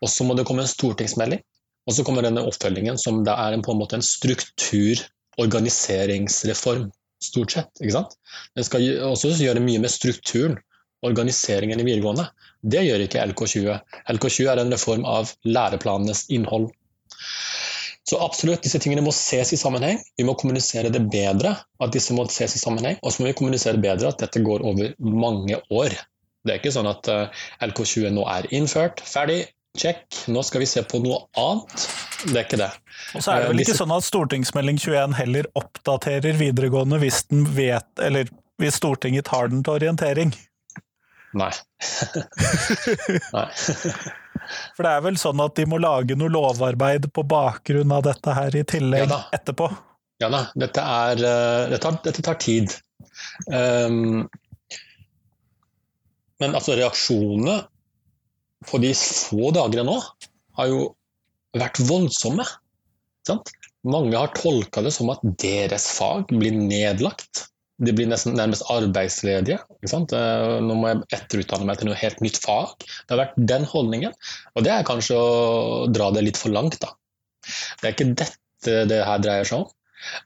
Og 0.00 0.08
så 0.10 0.24
må 0.24 0.36
det 0.38 0.46
komme 0.48 0.64
en 0.64 0.70
stortingsmelding. 0.70 1.42
Og 1.86 1.94
så 1.94 2.04
kommer 2.06 2.24
denne 2.24 2.44
oppfølgingen, 2.46 2.98
som 2.98 3.22
da 3.26 3.36
er 3.44 3.56
en, 3.56 3.64
på 3.66 3.74
en 3.74 3.80
måte 3.82 3.98
en 3.98 4.06
struktur, 4.06 5.02
organiseringsreform, 5.42 6.88
stort 7.22 7.52
sett. 7.54 7.82
ikke 7.82 7.94
sant? 7.98 8.16
Den 8.56 8.66
skal 8.66 8.86
også 9.10 9.34
gjøre 9.36 9.62
mye 9.64 9.82
med 9.84 9.92
strukturen, 9.92 10.56
organiseringen 11.04 11.80
i 11.80 11.86
videregående. 11.86 12.28
Det 12.62 12.82
gjør 12.86 13.04
ikke 13.04 13.24
LK20. 13.32 13.76
LK20 14.14 14.50
er 14.52 14.62
en 14.62 14.72
reform 14.72 15.06
av 15.08 15.32
læreplanenes 15.44 16.26
innhold. 16.32 16.70
Så 18.06 18.18
absolutt, 18.22 18.62
disse 18.62 18.78
tingene 18.78 19.02
må 19.02 19.10
ses 19.14 19.50
i 19.52 19.58
sammenheng. 19.58 19.98
Vi 20.16 20.24
må 20.26 20.36
kommunisere 20.38 20.92
det 20.94 21.02
bedre. 21.10 21.56
at 21.82 21.92
disse 21.92 22.14
må 22.14 22.24
ses 22.30 22.54
i 22.54 22.58
sammenheng, 22.58 22.98
Og 23.02 23.12
så 23.12 23.22
må 23.22 23.26
vi 23.26 23.38
kommunisere 23.38 23.82
bedre 23.82 24.08
at 24.08 24.18
dette 24.22 24.40
går 24.40 24.62
over 24.62 24.94
mange 24.98 25.58
år. 25.70 25.90
Det 26.46 26.54
er 26.54 26.60
ikke 26.60 26.72
sånn 26.72 26.86
at 26.86 27.08
eh, 27.10 27.28
LK20 27.66 28.14
nå 28.14 28.22
er 28.30 28.46
innført, 28.54 29.02
ferdig, 29.02 29.48
check, 29.76 30.06
nå 30.30 30.42
skal 30.46 30.62
vi 30.62 30.68
se 30.70 30.82
på 30.86 31.00
noe 31.02 31.24
annet. 31.34 31.86
Det 32.30 32.36
er 32.38 32.44
ikke 32.46 32.60
det. 32.62 32.70
Og 33.18 33.24
så 33.24 33.32
er 33.32 33.42
det 33.42 33.50
vel 33.50 33.62
ikke 33.64 33.76
sånn 33.76 33.94
at 33.96 34.06
Stortingsmelding 34.06 34.78
21 34.78 35.16
heller 35.18 35.48
oppdaterer 35.58 36.38
videregående 36.38 37.00
hvis 37.02 37.24
den 37.32 37.42
vet, 37.56 37.88
eller 37.98 38.30
hvis 38.62 38.78
Stortinget 38.78 39.26
tar 39.28 39.50
den 39.52 39.66
til 39.66 39.80
orientering? 39.80 40.32
Nei. 41.36 41.52
Nei. 43.36 43.48
For 44.76 44.86
det 44.86 44.92
er 44.92 45.04
vel 45.04 45.18
sånn 45.20 45.42
at 45.42 45.56
de 45.58 45.66
må 45.68 45.80
lage 45.82 46.16
noe 46.18 46.32
lovarbeid 46.32 47.10
på 47.14 47.24
bakgrunn 47.28 47.92
av 47.92 48.04
dette 48.06 48.34
her 48.36 48.56
i 48.56 48.64
tillegg 48.68 49.10
ja 49.10 49.20
etterpå? 49.36 49.68
Ja 50.22 50.30
da, 50.32 50.46
dette, 50.56 50.80
er, 50.80 51.20
eh, 51.20 51.62
dette, 51.72 51.80
tar, 51.82 51.98
dette 52.06 52.22
tar 52.24 52.38
tid. 52.40 52.72
Um, 53.52 54.24
men 56.40 56.56
altså, 56.56 56.76
reaksjonene 56.78 57.58
på 58.66 58.80
de 58.80 58.94
få 58.96 59.50
dagene 59.56 59.84
nå 59.88 59.98
har 60.56 60.70
jo 60.70 60.86
vært 61.56 61.82
voldsomme. 61.84 62.46
Sant? 63.28 63.52
Mange 63.86 64.16
har 64.16 64.32
tolka 64.36 64.82
det 64.84 64.94
som 64.96 65.12
at 65.12 65.20
deres 65.42 65.90
fag 65.98 66.32
blir 66.32 66.56
nedlagt 66.56 67.46
de 67.82 67.92
blir 67.92 68.08
nesten 68.08 68.36
nærmest 68.38 68.64
arbeidsledige. 68.72 69.58
Nå 69.84 70.76
må 70.78 70.90
jeg 70.90 71.02
etterutdanne 71.18 71.68
meg 71.68 71.80
til 71.80 71.90
noe 71.90 71.98
helt 72.00 72.22
nytt 72.24 72.38
fag. 72.40 72.72
Det 72.80 73.12
har 73.12 73.20
vært 73.20 73.40
den 73.52 73.66
holdningen. 73.68 74.14
Og 74.56 74.64
det 74.64 74.72
er 74.72 74.86
kanskje 74.88 75.18
å 75.20 75.86
dra 75.92 76.10
det 76.14 76.24
litt 76.24 76.40
for 76.40 76.54
langt, 76.54 76.78
da. 76.80 76.94
Det 77.80 77.88
er 77.88 77.96
ikke 77.96 78.12
dette 78.14 78.76
det 78.90 79.02
her 79.06 79.20
dreier 79.22 79.48
seg 79.48 79.62
om. 79.62 79.66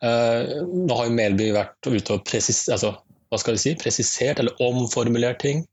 Uh, 0.04 0.62
nå 0.86 0.96
har 0.96 1.08
jo 1.08 1.16
Melby 1.16 1.50
vært 1.56 1.88
ute 1.88 2.16
og 2.16 2.24
presis, 2.28 2.62
altså, 2.72 2.94
si, 3.58 3.74
presisert 3.80 4.40
eller 4.42 4.62
omformulert 4.62 5.42
ting. 5.42 5.64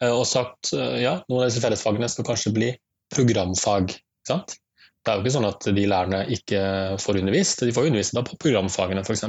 Uh, 0.00 0.14
og 0.14 0.24
sagt 0.28 0.72
ja, 0.72 1.18
noen 1.28 1.44
av 1.44 1.50
disse 1.50 1.62
fellesfagene 1.64 2.08
skal 2.10 2.26
kanskje 2.30 2.54
bli 2.56 2.72
programfag. 3.14 3.92
Det 4.28 5.12
er 5.12 5.20
jo 5.20 5.24
ikke 5.24 5.36
sånn 5.38 5.48
at 5.48 5.68
de 5.76 5.84
lærerne 5.88 6.24
ikke 6.34 6.60
får 7.00 7.20
undervist, 7.20 7.62
de 7.64 7.72
får 7.76 7.88
undervist 7.88 8.16
på 8.16 8.40
programfagene 8.42 9.04
f.eks. 9.04 9.24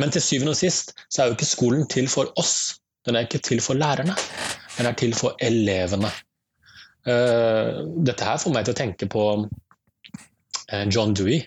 Men 0.00 0.12
til 0.14 0.22
syvende 0.24 0.54
og 0.54 0.60
sist 0.60 0.94
så 1.08 1.22
er 1.22 1.30
jo 1.30 1.38
ikke 1.38 1.48
skolen 1.48 1.88
til 1.90 2.08
for 2.12 2.32
oss. 2.40 2.76
Den 3.06 3.16
er 3.16 3.26
ikke 3.26 3.42
til 3.44 3.60
for 3.64 3.78
lærerne. 3.78 4.16
Den 4.78 4.88
er 4.88 4.96
til 4.98 5.14
for 5.16 5.36
elevene. 5.42 6.10
Eh, 7.04 7.80
dette 8.06 8.24
her 8.24 8.40
får 8.40 8.54
meg 8.54 8.64
til 8.64 8.74
å 8.74 8.78
tenke 8.78 9.08
på 9.12 9.24
eh, 10.72 10.86
John 10.88 11.12
Dewey, 11.16 11.42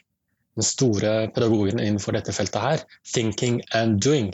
den 0.58 0.66
store 0.66 1.14
pedagogen 1.34 1.82
innenfor 1.82 2.14
dette 2.18 2.36
feltet 2.36 2.62
her. 2.62 2.86
'Thinking 3.06 3.62
and 3.74 4.04
Doing'. 4.06 4.34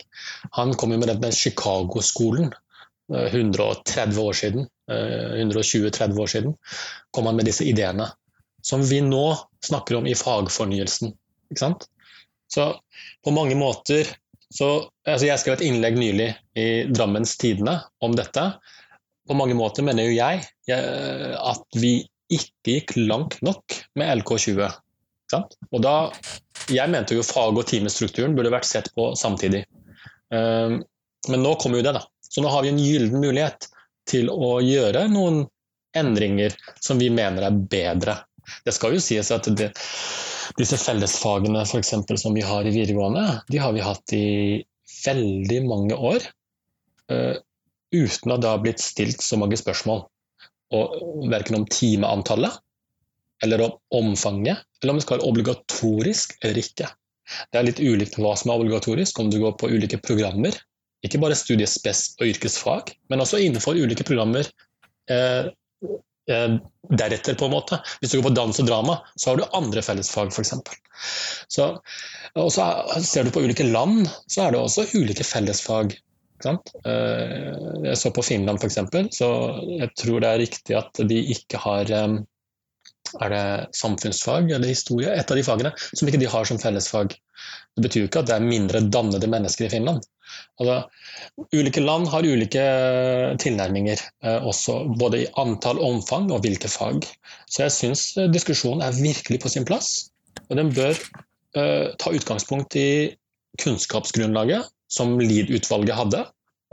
Han 0.60 0.76
kom 0.76 0.92
jo 0.92 1.00
med 1.00 1.14
den 1.14 1.32
Chicago-skolen 1.32 2.52
130 3.14 4.18
eh, 4.18 4.20
år 4.24 4.34
siden. 4.34 4.70
120-30 4.92 6.20
år 6.20 6.28
siden 6.28 6.56
kom 7.16 7.30
han 7.30 7.38
med 7.40 7.48
disse 7.48 7.64
ideene. 7.64 8.10
Som 8.64 8.84
vi 8.84 9.00
nå 9.04 9.36
snakker 9.64 9.96
om 9.96 10.08
i 10.08 10.16
fagfornyelsen. 10.16 11.14
Ikke 11.52 11.62
sant? 11.62 11.88
Så 12.54 12.70
på 13.26 13.34
mange 13.34 13.58
måter 13.58 14.08
så, 14.54 14.86
altså 15.08 15.26
Jeg 15.26 15.42
skrev 15.42 15.56
et 15.58 15.66
innlegg 15.66 15.96
nylig 15.98 16.28
i 16.60 16.68
Drammens 16.94 17.34
Tidende 17.42 17.80
om 18.06 18.14
dette. 18.14 18.44
På 19.26 19.38
mange 19.38 19.56
måter 19.58 19.86
mener 19.86 20.06
jo 20.06 20.14
jeg, 20.14 20.44
jeg 20.70 21.38
at 21.40 21.80
vi 21.80 21.96
ikke 22.34 22.76
gikk 22.76 22.94
langt 23.10 23.40
nok 23.46 23.80
med 23.98 24.22
LK20. 24.22 24.68
Sant? 25.32 25.58
Og 25.72 25.82
da, 25.82 26.12
Jeg 26.70 26.92
mente 26.94 27.18
jo 27.18 27.26
fag- 27.26 27.58
og 27.58 27.66
timestrukturen 27.68 28.36
burde 28.38 28.54
vært 28.54 28.70
sett 28.70 28.92
på 28.96 29.10
samtidig. 29.20 29.66
Um, 30.30 30.84
men 31.30 31.44
nå 31.44 31.56
kommer 31.60 31.82
jo 31.82 31.88
det, 31.88 31.96
da. 31.98 32.04
Så 32.22 32.44
nå 32.44 32.52
har 32.54 32.64
vi 32.64 32.72
en 32.72 32.82
gyllen 32.82 33.20
mulighet 33.20 33.68
til 34.10 34.30
å 34.32 34.60
gjøre 34.64 35.08
noen 35.12 35.44
endringer 35.98 36.56
som 36.82 37.02
vi 37.02 37.10
mener 37.14 37.48
er 37.48 37.58
bedre. 37.74 38.16
Det 38.66 38.74
skal 38.76 38.96
jo 38.96 39.04
sies 39.04 39.32
at 39.34 39.50
det, 39.58 39.72
disse 40.60 40.78
fellesfagene 40.82 41.64
for 41.70 41.82
eksempel, 41.82 42.20
som 42.20 42.36
vi 42.36 42.44
har 42.46 42.66
i 42.68 42.74
videregående, 42.74 43.42
de 43.52 43.62
har 43.62 43.74
vi 43.76 43.84
hatt 43.86 44.16
i 44.16 44.26
veldig 45.04 45.62
mange 45.68 45.98
år. 45.98 46.26
Uh, 47.12 47.38
uten 47.94 48.34
at 48.34 48.44
det 48.44 48.50
har 48.50 48.62
blitt 48.64 48.84
stilt 48.84 49.24
så 49.24 49.38
mange 49.40 49.60
spørsmål. 49.60 50.06
Og 50.74 51.26
Verken 51.30 51.60
om 51.60 51.68
timeantallet, 51.70 52.56
eller 53.44 53.66
om 53.66 53.74
omfanget, 54.00 54.64
eller 54.82 54.94
om 54.94 55.00
det 55.00 55.06
skal 55.06 55.20
være 55.20 55.30
obligatorisk 55.30 56.38
eller 56.42 56.62
ikke. 56.62 56.88
Det 57.52 57.60
er 57.60 57.68
litt 57.68 57.82
ulikt 57.84 58.18
hva 58.20 58.34
som 58.40 58.52
er 58.52 58.64
obligatorisk, 58.64 59.20
om 59.20 59.30
du 59.32 59.40
går 59.44 59.58
på 59.60 59.70
ulike 59.72 60.00
programmer. 60.04 60.56
Ikke 61.04 61.20
bare 61.20 61.38
studiespes 61.38 62.14
og 62.22 62.32
yrkesfag, 62.32 62.94
men 63.12 63.24
også 63.24 63.42
innenfor 63.44 63.78
ulike 63.78 64.06
programmer 64.08 64.48
eh, 65.12 65.52
Eh, 65.84 66.00
deretter, 66.28 67.36
på 67.36 67.50
en 67.50 67.56
måte. 67.56 67.80
Hvis 68.00 68.14
du 68.14 68.20
går 68.20 68.30
på 68.30 68.36
dans 68.38 68.60
og 68.64 68.68
drama, 68.68 68.98
så 69.16 69.30
har 69.30 69.40
du 69.40 69.58
andre 69.58 69.84
fellesfag, 69.86 70.32
f.eks. 70.32 70.54
Og 72.40 72.50
så 72.54 72.68
ser 73.04 73.28
du 73.28 73.34
på 73.34 73.44
ulike 73.44 73.68
land, 73.68 74.08
så 74.32 74.48
er 74.48 74.56
det 74.56 74.62
også 74.62 74.88
ulike 74.96 75.26
fellesfag. 75.28 75.96
Eh, 76.44 77.50
jeg 77.88 77.98
så 78.00 78.12
på 78.12 78.24
Finland 78.26 78.60
f.eks., 78.60 78.80
så 79.16 79.30
jeg 79.70 79.92
tror 80.00 80.24
det 80.24 80.30
er 80.30 80.42
riktig 80.42 80.76
at 80.80 81.04
de 81.08 81.20
ikke 81.36 81.62
har 81.64 81.92
eh, 81.92 82.18
er 83.22 83.30
det 83.30 83.76
samfunnsfag 83.78 84.52
eller 84.52 84.68
historie? 84.68 85.12
Et 85.14 85.32
av 85.32 85.38
de 85.38 85.46
fagene 85.46 85.72
som 85.92 86.10
ikke 86.10 86.22
de 86.22 86.32
har 86.32 86.48
som 86.50 86.60
fellesfag. 86.62 87.14
Det 87.76 87.86
betyr 87.86 88.04
jo 88.04 88.10
ikke 88.10 88.24
at 88.24 88.32
det 88.32 88.38
er 88.38 88.48
mindre 88.48 88.82
dannede 88.94 89.30
mennesker 89.30 89.68
i 89.68 89.74
Finland. 89.74 90.06
Altså, 90.62 90.78
ulike 91.56 91.82
land 91.82 92.08
har 92.12 92.26
ulike 92.28 92.64
tilnærminger, 93.42 94.02
eh, 94.26 94.46
også, 94.46 94.80
både 95.00 95.24
i 95.24 95.30
antall, 95.42 95.82
omfang 95.82 96.30
og 96.32 96.44
hvilke 96.46 96.70
fag. 96.72 97.08
Så 97.50 97.66
jeg 97.66 97.76
syns 97.78 98.06
eh, 98.18 98.30
diskusjonen 98.34 98.86
er 98.86 98.98
virkelig 99.00 99.42
på 99.44 99.52
sin 99.54 99.68
plass. 99.68 100.12
Og 100.50 100.58
den 100.58 100.72
bør 100.74 100.98
uh, 101.58 101.94
ta 102.02 102.12
utgangspunkt 102.12 102.76
i 102.76 103.14
kunnskapsgrunnlaget 103.62 104.66
som 104.92 105.14
LID-utvalget 105.22 105.96
hadde, 105.96 106.24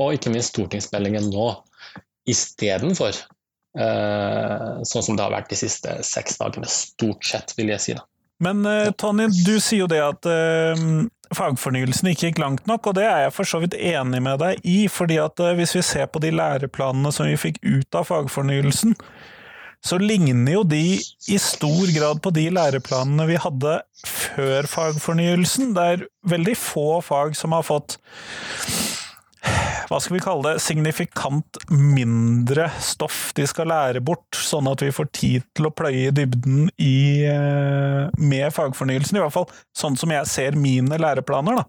og 0.01 0.17
ikke 0.17 0.33
minst 0.33 0.55
stortingsmeldingen 0.55 1.29
nå, 1.33 1.51
istedenfor 2.29 3.13
uh, 3.79 4.81
sånn 4.89 5.05
som 5.05 5.17
det 5.17 5.27
har 5.27 5.35
vært 5.37 5.53
de 5.53 5.61
siste 5.61 5.99
seks 6.09 6.41
dagene. 6.41 6.69
Stort 6.73 7.29
sett, 7.29 7.55
vil 7.59 7.73
jeg 7.75 7.85
si. 7.85 7.97
da. 7.99 8.07
Men 8.41 8.65
uh, 8.67 8.91
Tonje, 8.97 9.29
du 9.47 9.57
sier 9.61 9.85
jo 9.85 9.91
det 9.91 10.01
at 10.03 10.29
uh, 10.29 10.85
fagfornyelsen 11.37 12.11
ikke 12.11 12.31
gikk 12.31 12.41
langt 12.43 12.71
nok, 12.71 12.91
og 12.91 12.97
det 12.99 13.07
er 13.07 13.27
jeg 13.27 13.35
for 13.37 13.49
så 13.49 13.61
vidt 13.63 13.77
enig 13.77 14.23
med 14.25 14.41
deg 14.43 14.65
i. 14.65 14.79
fordi 14.91 15.21
at 15.23 15.41
uh, 15.43 15.53
hvis 15.59 15.77
vi 15.77 15.85
ser 15.87 16.09
på 16.11 16.23
de 16.25 16.33
læreplanene 16.35 17.13
som 17.15 17.29
vi 17.29 17.37
fikk 17.41 17.61
ut 17.67 18.01
av 18.01 18.09
fagfornyelsen, 18.09 18.97
så 19.81 19.97
ligner 19.97 20.59
jo 20.59 20.63
de 20.69 21.01
i 21.01 21.39
stor 21.41 21.89
grad 21.95 22.21
på 22.21 22.33
de 22.37 22.51
læreplanene 22.53 23.25
vi 23.31 23.39
hadde 23.41 23.79
før 24.05 24.69
fagfornyelsen. 24.69 25.73
Det 25.77 25.85
er 25.95 26.07
veldig 26.29 26.57
få 26.61 27.01
fag 27.05 27.33
som 27.39 27.57
har 27.57 27.65
fått 27.65 27.97
hva 29.91 29.99
skal 29.99 30.15
vi 30.17 30.23
kalle 30.23 30.53
det, 30.53 30.63
signifikant 30.63 31.59
mindre 31.71 32.69
stoff 32.79 33.33
de 33.35 33.43
skal 33.51 33.67
lære 33.73 34.03
bort, 34.07 34.39
sånn 34.39 34.69
at 34.71 34.85
vi 34.85 34.93
får 34.95 35.09
tid 35.17 35.47
til 35.59 35.67
å 35.67 35.75
pløye 35.75 36.13
dybden 36.15 36.69
i, 36.79 37.27
eh, 37.27 38.07
med 38.23 38.55
fagfornyelsen. 38.55 39.19
I 39.19 39.25
hvert 39.25 39.35
fall 39.35 39.49
sånn 39.77 39.99
som 39.99 40.15
jeg 40.15 40.31
ser 40.31 40.59
mine 40.59 40.95
læreplaner, 41.03 41.59
da. 41.63 41.65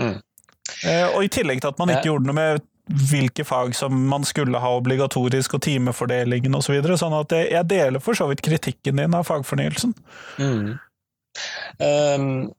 Mm. 0.00 0.18
Eh, 0.86 1.06
og 1.10 1.24
i 1.26 1.32
tillegg 1.34 1.60
til 1.60 1.72
at 1.72 1.78
man 1.82 1.90
ikke 1.90 2.04
Ja. 2.06 2.12
gjorde 2.12 2.30
noe 2.30 2.38
med 2.38 2.62
hvilke 2.90 3.44
fag 3.46 3.74
som 3.74 3.94
man 4.08 4.22
skulle 4.24 4.58
ha 4.58 4.70
obligatorisk, 4.78 5.54
og 5.54 5.62
timefordelingen 5.62 6.54
osv. 6.54 6.70
Så 6.70 6.72
videre, 6.78 6.98
sånn 6.98 7.18
at 7.18 7.28
jeg, 7.34 7.50
jeg 7.50 7.68
deler 7.68 8.00
for 8.00 8.14
så 8.14 8.28
vidt 8.30 8.42
kritikken 8.42 8.96
din 8.96 9.14
av 9.14 9.26
fagfornyelsen. 9.26 9.94
Mm. 10.38 10.78
Um, 11.78 12.52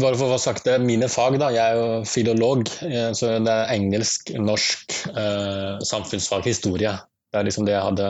bare 0.00 0.16
for 0.16 0.26
å 0.26 0.34
få 0.34 0.40
sagt 0.42 0.66
det, 0.68 0.76
mine 0.82 1.08
fag, 1.10 1.38
da. 1.42 1.50
Jeg 1.54 1.62
er 1.62 1.78
jo 1.78 2.02
filolog, 2.08 2.68
eh, 2.86 3.10
så 3.16 3.34
det 3.44 3.52
er 3.52 3.72
engelsk, 3.74 4.32
norsk, 4.40 4.96
eh, 5.10 5.82
samfunnsfag, 5.84 6.46
historie. 6.48 6.94
Det 7.32 7.40
er 7.40 7.48
liksom 7.48 7.66
det 7.66 7.74
jeg 7.74 7.86
hadde 7.88 8.08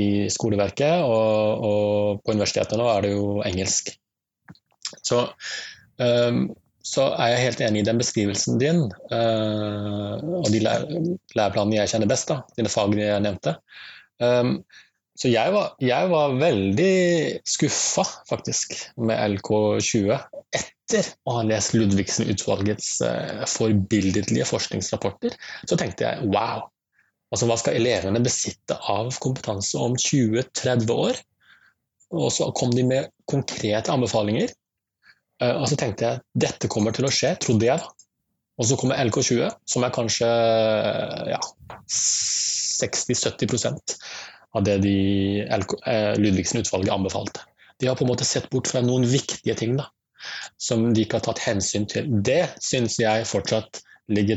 i 0.00 0.08
skoleverket, 0.32 1.04
og, 1.04 1.64
og 1.64 2.24
på 2.24 2.34
universitetet 2.36 2.76
nå 2.80 2.88
er 2.92 3.06
det 3.06 3.14
jo 3.14 3.38
engelsk. 3.46 3.94
Så, 5.04 5.22
så 6.84 7.06
er 7.16 7.30
jeg 7.32 7.40
helt 7.46 7.62
enig 7.64 7.80
i 7.82 7.86
den 7.88 8.00
beskrivelsen 8.02 8.60
din, 8.60 8.84
eh, 9.16 10.12
og 10.20 10.50
de 10.52 10.60
læreplanene 10.60 11.80
jeg 11.80 11.94
kjenner 11.94 12.10
best, 12.12 12.28
da, 12.30 12.42
dine 12.58 12.72
fag 12.72 12.98
jeg 13.00 13.24
nevnte. 13.24 13.56
Så 15.14 15.30
jeg 15.30 15.54
var, 15.54 15.74
jeg 15.78 16.10
var 16.10 16.36
veldig 16.40 16.94
skuffa, 17.46 18.02
faktisk, 18.28 18.74
med 18.98 19.38
LK20 19.38 20.18
etter 20.54 20.73
å 20.92 21.36
ha 21.38 21.42
lest 21.48 21.72
Ludvigsen-utvalgets 21.74 23.00
eh, 23.06 23.44
forbilledlige 23.48 24.44
forskningsrapporter. 24.48 25.32
Så 25.68 25.76
tenkte 25.80 26.04
jeg 26.04 26.16
wow, 26.28 26.60
altså 27.32 27.44
hva 27.48 27.56
skal 27.60 27.74
elevene 27.78 28.20
besitte 28.24 28.74
av 28.90 29.14
kompetanse 29.22 29.78
om 29.80 29.92
20-30 29.96 30.92
år? 30.92 31.14
Og 32.14 32.30
så 32.32 32.50
kom 32.56 32.70
de 32.74 32.84
med 32.86 33.10
konkrete 33.30 33.92
anbefalinger. 33.94 34.48
Eh, 35.42 35.56
og 35.56 35.68
så 35.70 35.76
tenkte 35.80 36.04
jeg 36.06 36.16
dette 36.46 36.70
kommer 36.72 36.92
til 36.94 37.04
å 37.08 37.12
skje, 37.12 37.30
trodde 37.42 37.66
jeg 37.70 37.78
da. 37.80 37.86
Og 38.54 38.64
så 38.68 38.74
kommer 38.78 39.00
LK20, 39.02 39.48
som 39.66 39.82
er 39.82 39.94
kanskje 39.94 40.28
ja, 41.26 41.40
60-70 41.90 43.96
av 44.54 44.62
det 44.62 44.76
de 44.84 44.98
eh, 45.42 46.14
Ludvigsen-utvalget 46.20 46.94
anbefalte. 46.94 47.40
De 47.82 47.88
har 47.90 47.96
på 47.98 48.04
en 48.06 48.12
måte 48.12 48.28
sett 48.28 48.46
bort 48.52 48.70
fra 48.70 48.80
noen 48.84 49.02
viktige 49.10 49.56
ting 49.58 49.74
da, 49.80 49.88
som 50.56 50.86
de 50.94 51.04
ikke 51.04 51.20
har 51.20 51.26
tatt 51.28 51.42
hensyn 51.44 51.86
til. 51.90 52.08
Det 52.24 52.42
syns 52.62 52.98
jeg 53.00 53.26
fortsatt 53.28 53.82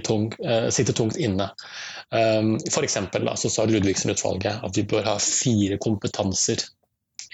tung, 0.04 0.32
uh, 0.46 0.70
sitter 0.70 0.94
tungt 0.94 1.18
inne. 1.18 1.50
Um, 2.12 2.56
for 2.72 2.84
eksempel, 2.84 3.26
da, 3.26 3.36
så 3.36 3.50
sa 3.50 3.66
Ludvigsen-utvalget 3.68 4.64
at 4.64 4.78
vi 4.78 4.84
bør 4.88 5.04
ha 5.04 5.18
fire 5.20 5.78
kompetanser 5.78 6.64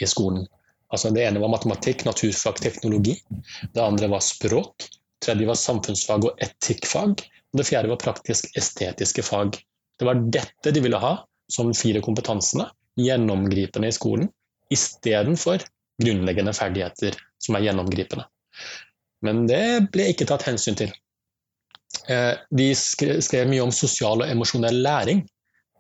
i 0.02 0.10
skolen. 0.10 0.48
Altså, 0.94 1.10
det 1.10 1.26
ene 1.26 1.42
var 1.42 1.50
matematikk, 1.50 2.06
naturfag, 2.06 2.62
teknologi. 2.62 3.18
Det 3.74 3.82
andre 3.82 4.08
var 4.08 4.22
språk. 4.22 4.88
Det 4.88 5.26
tredje 5.26 5.48
var 5.48 5.58
samfunnsfag 5.58 6.26
og 6.26 6.42
etikkfag. 6.42 7.22
Og 7.54 7.60
det 7.62 7.68
fjerde 7.70 7.90
var 7.90 8.02
praktisk-estetiske 8.02 9.26
fag. 9.26 9.58
Det 10.00 10.06
var 10.06 10.22
dette 10.34 10.74
de 10.74 10.82
ville 10.82 11.00
ha 11.00 11.16
som 11.52 11.74
fire 11.78 12.02
kompetansene, 12.02 12.66
gjennomgripende 12.98 13.90
i 13.90 13.96
skolen, 13.96 14.30
istedenfor 14.74 15.62
grunnleggende 16.02 16.54
ferdigheter 16.58 17.18
som 17.42 17.58
er 17.58 17.68
gjennomgripende. 17.68 18.26
Men 19.24 19.46
det 19.48 19.90
ble 19.94 20.10
ikke 20.12 20.28
tatt 20.30 20.46
hensyn 20.48 20.78
til. 20.80 20.92
De 22.04 22.68
skrev 22.76 23.48
mye 23.48 23.64
om 23.64 23.72
sosial 23.72 24.26
og 24.26 24.30
emosjonell 24.30 24.82
læring 24.84 25.24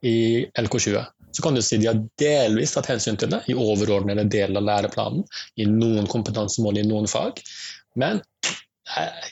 i 0.08 0.46
LK20. 0.60 1.03
Så 1.34 1.44
kan 1.44 1.58
du 1.58 1.63
si 1.65 1.80
de 1.82 1.89
har 1.89 2.01
delvis 2.22 2.75
tatt 2.75 2.92
hensyn 2.92 3.18
til 3.20 3.32
det 3.34 3.42
i 3.50 3.58
overordnede 3.58 4.27
deler 4.32 4.62
av 4.62 4.68
læreplanen, 4.68 5.24
i 5.58 5.65
noen 5.68 6.08
kompetansemål 6.12 6.80
i 6.80 6.86
noen 6.88 7.10
fag, 7.10 7.41
men 8.00 8.21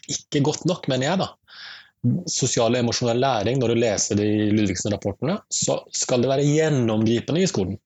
ikke 0.09 0.41
godt 0.47 0.65
nok, 0.69 0.89
mener 0.89 1.11
jeg, 1.11 1.21
da 1.21 1.29
sosial 2.29 2.73
og 2.73 2.81
emosjonell 2.81 3.19
læring, 3.21 3.59
når 3.61 3.73
du 3.73 3.79
leser 3.79 4.17
det 4.17 4.25
i 4.25 4.49
Ludvigsen-rapportene, 4.55 5.37
så 5.53 5.81
skal 5.93 6.23
det 6.23 6.31
være 6.31 6.47
gjennomgripende 6.47 7.43
i 7.43 7.49
skolen. 7.49 7.77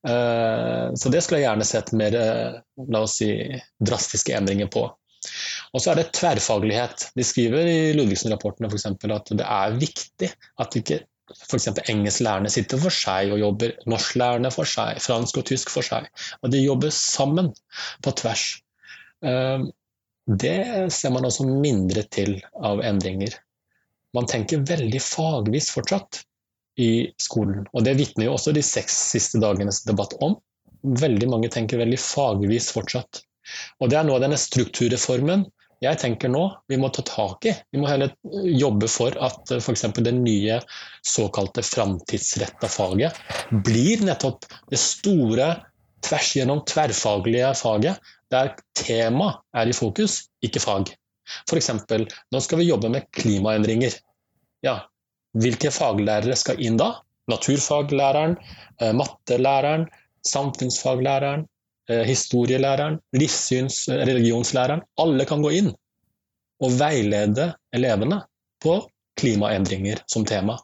Så 0.00 1.10
det 1.12 1.20
skulle 1.20 1.42
jeg 1.42 1.44
gjerne 1.44 1.66
sett 1.68 1.90
mer 1.92 2.14
la 2.16 3.02
oss 3.04 3.18
si, 3.20 3.28
drastiske 3.84 4.32
endringer 4.36 4.70
på. 4.72 4.86
Og 5.74 5.82
så 5.82 5.92
er 5.92 6.00
det 6.00 6.12
tverrfaglighet. 6.16 7.10
De 7.16 7.24
skriver 7.26 7.68
i 7.68 7.78
Ludvigsen-rapportene 7.98 8.70
f.eks. 8.70 8.86
at 8.88 9.32
det 9.36 9.46
er 9.46 9.76
viktig 9.76 10.30
at 10.64 10.78
ikke 10.80 11.02
f.eks. 11.36 11.68
engelsklærerne 11.84 12.50
sitter 12.50 12.80
for 12.82 12.94
seg 12.94 13.34
og 13.34 13.42
jobber, 13.42 13.76
norsklærerne 13.90 14.50
for 14.54 14.68
seg, 14.68 14.98
fransk 15.04 15.42
og 15.42 15.46
tysk 15.52 15.70
for 15.72 15.86
seg. 15.86 16.08
Og 16.40 16.50
de 16.54 16.64
jobber 16.64 16.94
sammen 16.94 17.52
på 18.02 18.14
tvers. 18.22 18.46
Det 19.20 20.56
ser 20.94 21.14
man 21.14 21.28
også 21.28 21.46
mindre 21.48 22.06
til 22.08 22.38
av 22.56 22.82
endringer. 22.86 23.36
Man 24.16 24.26
tenker 24.30 24.64
veldig 24.66 25.00
fagvis 25.04 25.70
fortsatt 25.74 26.24
i 26.80 26.90
skolen, 27.20 27.66
og 27.74 27.84
det 27.86 27.96
vitner 27.98 28.28
jo 28.28 28.36
også 28.36 28.54
de 28.56 28.64
seks 28.64 28.96
siste 29.12 29.40
dagenes 29.42 29.82
debatt 29.88 30.16
om. 30.24 30.38
Veldig 30.80 31.28
mange 31.28 31.50
tenker 31.52 31.80
veldig 31.80 31.98
fagvis 32.00 32.70
fortsatt. 32.72 33.22
Og 33.82 33.90
det 33.90 33.98
er 33.98 34.06
noe 34.06 34.18
av 34.20 34.24
denne 34.24 34.38
strukturreformen 34.40 35.44
jeg 35.80 35.96
tenker 35.96 36.28
nå 36.28 36.42
vi 36.68 36.76
må 36.80 36.90
ta 36.92 37.02
tak 37.08 37.46
i. 37.48 37.54
Vi 37.72 37.80
må 37.80 37.88
heller 37.88 38.12
jobbe 38.44 38.88
for 38.92 39.16
at 39.24 39.52
f.eks. 39.56 39.86
det 39.96 40.12
nye 40.12 40.58
såkalte 41.06 41.64
framtidsretta 41.64 42.68
faget 42.68 43.16
blir 43.64 44.04
nettopp 44.04 44.44
det 44.70 44.80
store 44.80 45.54
tvers 46.04 46.34
gjennom 46.36 46.62
tverrfaglige 46.68 47.52
faget, 47.60 47.96
der 48.32 48.54
tema 48.76 49.32
er 49.56 49.68
i 49.68 49.76
fokus, 49.76 50.26
ikke 50.44 50.62
fag. 50.62 50.92
F.eks. 51.48 51.72
nå 52.32 52.44
skal 52.44 52.60
vi 52.60 52.68
jobbe 52.68 52.92
med 52.92 53.08
klimaendringer. 53.16 53.96
Ja, 54.64 54.82
hvilke 55.38 55.70
faglærere 55.74 56.36
skal 56.38 56.60
inn 56.62 56.78
da? 56.80 56.92
Naturfaglæreren, 57.30 58.36
mattelæreren, 58.96 59.86
samfunnsfaglæreren, 60.26 61.44
historielæreren, 62.06 62.98
livssyns- 63.16 63.86
religionslæreren. 63.90 64.82
Alle 64.98 65.26
kan 65.28 65.42
gå 65.42 65.52
inn 65.60 65.70
og 66.60 66.74
veilede 66.80 67.52
elevene 67.76 68.22
på 68.62 68.80
klimaendringer 69.20 70.02
som 70.10 70.26
tema. 70.28 70.58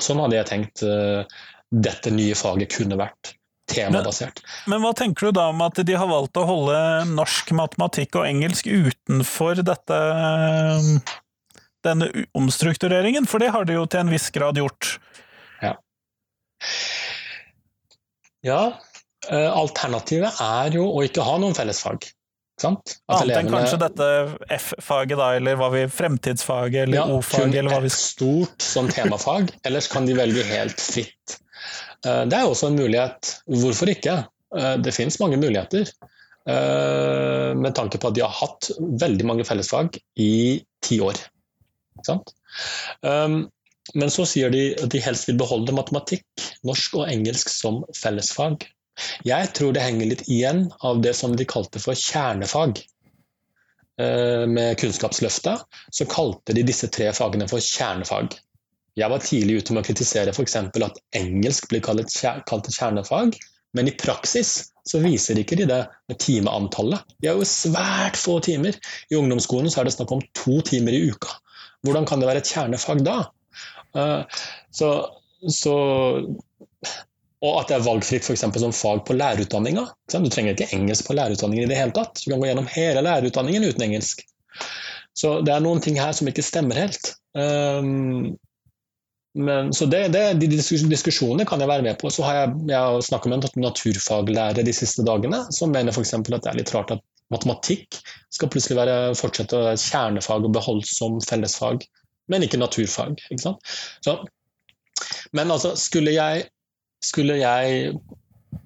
Sånn 0.00 0.22
hadde 0.22 0.38
jeg 0.38 0.48
tenkt 0.48 0.84
dette 1.72 2.12
nye 2.12 2.36
faget 2.38 2.72
kunne 2.72 2.98
vært. 3.00 3.34
Temabasert. 3.72 4.42
Men, 4.66 4.74
men 4.74 4.82
hva 4.82 4.90
tenker 4.98 5.28
du 5.28 5.36
da 5.38 5.46
om 5.52 5.60
at 5.64 5.78
de 5.86 5.94
har 5.96 6.08
valgt 6.10 6.36
å 6.36 6.44
holde 6.48 6.78
norsk, 7.12 7.52
matematikk 7.56 8.18
og 8.20 8.26
engelsk 8.26 8.66
utenfor 8.68 9.62
dette 9.64 9.98
denne 11.86 12.08
omstruktureringen? 12.38 13.28
For 13.28 13.42
det 13.42 13.52
har 13.54 13.68
det 13.68 13.76
jo 13.78 13.84
til 13.90 14.04
en 14.04 14.12
viss 14.12 14.30
grad 14.34 14.60
gjort. 14.60 14.96
Ja. 15.62 15.76
Ja, 18.42 18.62
alternativet 19.30 20.40
er 20.42 20.74
jo 20.78 20.88
å 20.90 21.04
ikke 21.06 21.24
ha 21.26 21.38
noen 21.42 21.54
fellesfag. 21.54 22.08
Sant? 22.60 22.96
Annet 23.10 23.38
enn 23.40 23.50
kanskje 23.50 23.78
dette 23.80 24.08
F-faget, 24.58 25.16
da, 25.18 25.32
eller 25.38 25.56
hva 25.58 25.70
vi, 25.72 25.86
fremtidsfaget 25.90 26.86
eller 26.86 27.00
ja, 27.00 27.06
O-faget, 27.10 27.56
eller 27.58 27.74
hva 27.74 27.80
vi 27.84 27.90
stort 27.94 28.62
som 28.62 28.90
temafag, 28.92 29.50
ellers 29.66 29.88
kan 29.90 30.06
de 30.06 30.16
velge 30.18 30.44
helt 30.46 30.82
fritt. 30.82 31.38
Det 32.02 32.34
er 32.34 32.46
også 32.46 32.70
en 32.70 32.78
mulighet. 32.78 33.36
Hvorfor 33.46 33.90
ikke? 33.92 34.24
Det 34.82 34.94
finnes 34.94 35.20
mange 35.22 35.38
muligheter. 35.38 35.86
Med 36.44 37.76
tanke 37.78 38.00
på 38.02 38.10
at 38.10 38.16
de 38.18 38.24
har 38.24 38.34
hatt 38.34 38.72
veldig 39.00 39.28
mange 39.28 39.46
fellesfag 39.46 40.00
i 40.18 40.32
ti 40.82 40.98
år. 41.02 41.20
Sant? 42.06 42.32
Men 43.02 44.12
så 44.14 44.24
sier 44.28 44.52
de 44.54 44.68
at 44.78 44.92
de 44.92 45.00
helst 45.02 45.26
vil 45.28 45.40
beholde 45.40 45.74
matematikk, 45.74 46.26
norsk 46.66 47.00
og 47.00 47.10
engelsk 47.10 47.50
som 47.50 47.82
fellesfag. 47.98 48.62
Jeg 49.26 49.50
tror 49.56 49.72
det 49.74 49.82
henger 49.82 50.10
litt 50.10 50.24
igjen 50.28 50.66
av 50.86 51.00
det 51.02 51.14
som 51.18 51.34
de 51.36 51.48
kalte 51.48 51.80
for 51.82 51.98
kjernefag. 51.98 52.82
Med 54.52 54.78
Kunnskapsløftet 54.80 55.66
så 55.92 56.06
kalte 56.10 56.54
de 56.56 56.64
disse 56.66 56.88
tre 56.92 57.10
fagene 57.16 57.48
for 57.50 57.62
kjernefag. 57.62 58.36
Jeg 58.98 59.08
var 59.08 59.24
tidlig 59.24 59.62
ute 59.62 59.74
med 59.74 59.82
å 59.82 59.86
kritisere 59.88 60.32
f.eks. 60.34 60.56
at 60.60 61.00
engelsk 61.16 61.68
blir 61.70 61.82
kalt 61.84 62.02
et 62.04 62.76
kjernefag, 62.76 63.38
men 63.72 63.88
i 63.88 63.94
praksis 63.96 64.72
så 64.84 65.00
viser 65.00 65.38
ikke 65.40 65.56
de 65.56 65.68
det 65.70 65.80
med 66.10 66.18
timeantallet. 66.20 67.00
De 67.22 67.30
har 67.30 67.38
jo 67.40 67.46
svært 67.48 68.18
få 68.20 68.36
timer. 68.44 68.76
I 69.08 69.16
ungdomsskolen 69.16 69.72
så 69.72 69.80
er 69.80 69.88
det 69.88 69.94
snakk 69.96 70.12
om 70.12 70.24
to 70.36 70.58
timer 70.66 70.92
i 70.92 71.06
uka. 71.08 71.38
Hvordan 71.82 72.06
kan 72.08 72.22
det 72.22 72.28
være 72.30 72.42
et 72.42 72.50
kjernefag 72.52 73.02
da? 73.06 73.18
Så, 74.72 74.90
så 75.50 75.76
og 77.42 77.56
at 77.58 77.72
det 77.72 77.76
er 77.76 77.86
valgfritt 77.86 78.26
for 78.26 78.38
som 78.38 78.54
fag 78.54 79.02
på 79.06 79.16
lærerutdanninga. 79.18 79.88
Du 80.12 80.28
trenger 80.30 80.54
ikke 80.54 80.70
engelsk 80.76 81.08
på 81.08 81.16
lærerutdanningen 81.18 81.66
i 81.66 81.72
det 81.72 81.80
hele 81.80 81.94
tatt. 81.96 82.22
Du 82.22 82.30
kan 82.30 82.38
gå 82.38 82.46
gjennom 82.46 82.70
hele 82.70 83.02
lærerutdanningen 83.02 83.66
uten 83.66 83.88
engelsk. 83.88 84.22
Så 85.18 85.40
det 85.44 85.52
er 85.52 85.64
noen 85.64 85.82
ting 85.82 85.98
her 86.00 86.14
som 86.16 86.30
ikke 86.30 86.44
stemmer 86.46 86.78
helt. 86.78 87.16
Um, 87.34 88.38
men, 89.34 89.72
så 89.74 89.88
det, 89.90 90.04
det, 90.12 90.22
De 90.38 90.48
diskusjonene 90.52 91.46
kan 91.48 91.60
jeg 91.60 91.70
være 91.70 91.84
med 91.84 91.98
på. 91.98 92.12
Så 92.14 92.22
har 92.26 92.38
jeg, 92.38 92.54
jeg 92.70 93.06
snakka 93.08 93.32
med 93.32 93.48
en 93.48 93.64
naturfaglærer 93.66 94.62
de 94.62 94.76
siste 94.76 95.04
dagene 95.08 95.42
som 95.50 95.74
mener 95.74 95.92
f.eks. 95.92 96.14
at 96.14 96.30
det 96.30 96.52
er 96.52 96.60
litt 96.60 96.72
rart 96.76 96.94
at 96.94 97.02
Matematikk 97.32 97.98
skal 98.32 98.50
plutselig 98.52 98.78
være, 98.78 98.96
fortsette 99.18 99.58
å 99.58 99.66
være 99.68 99.80
kjernefag 99.80 100.46
og 100.46 100.54
beholdes 100.56 100.94
som 100.98 101.18
fellesfag, 101.24 101.84
men 102.32 102.46
ikke 102.46 102.60
naturfag. 102.60 103.20
Ikke? 103.34 103.54
Så, 104.04 104.16
men 105.36 105.52
altså, 105.52 105.74
skulle 105.80 106.14
jeg, 106.14 106.46
skulle 107.04 107.40
jeg 107.40 107.94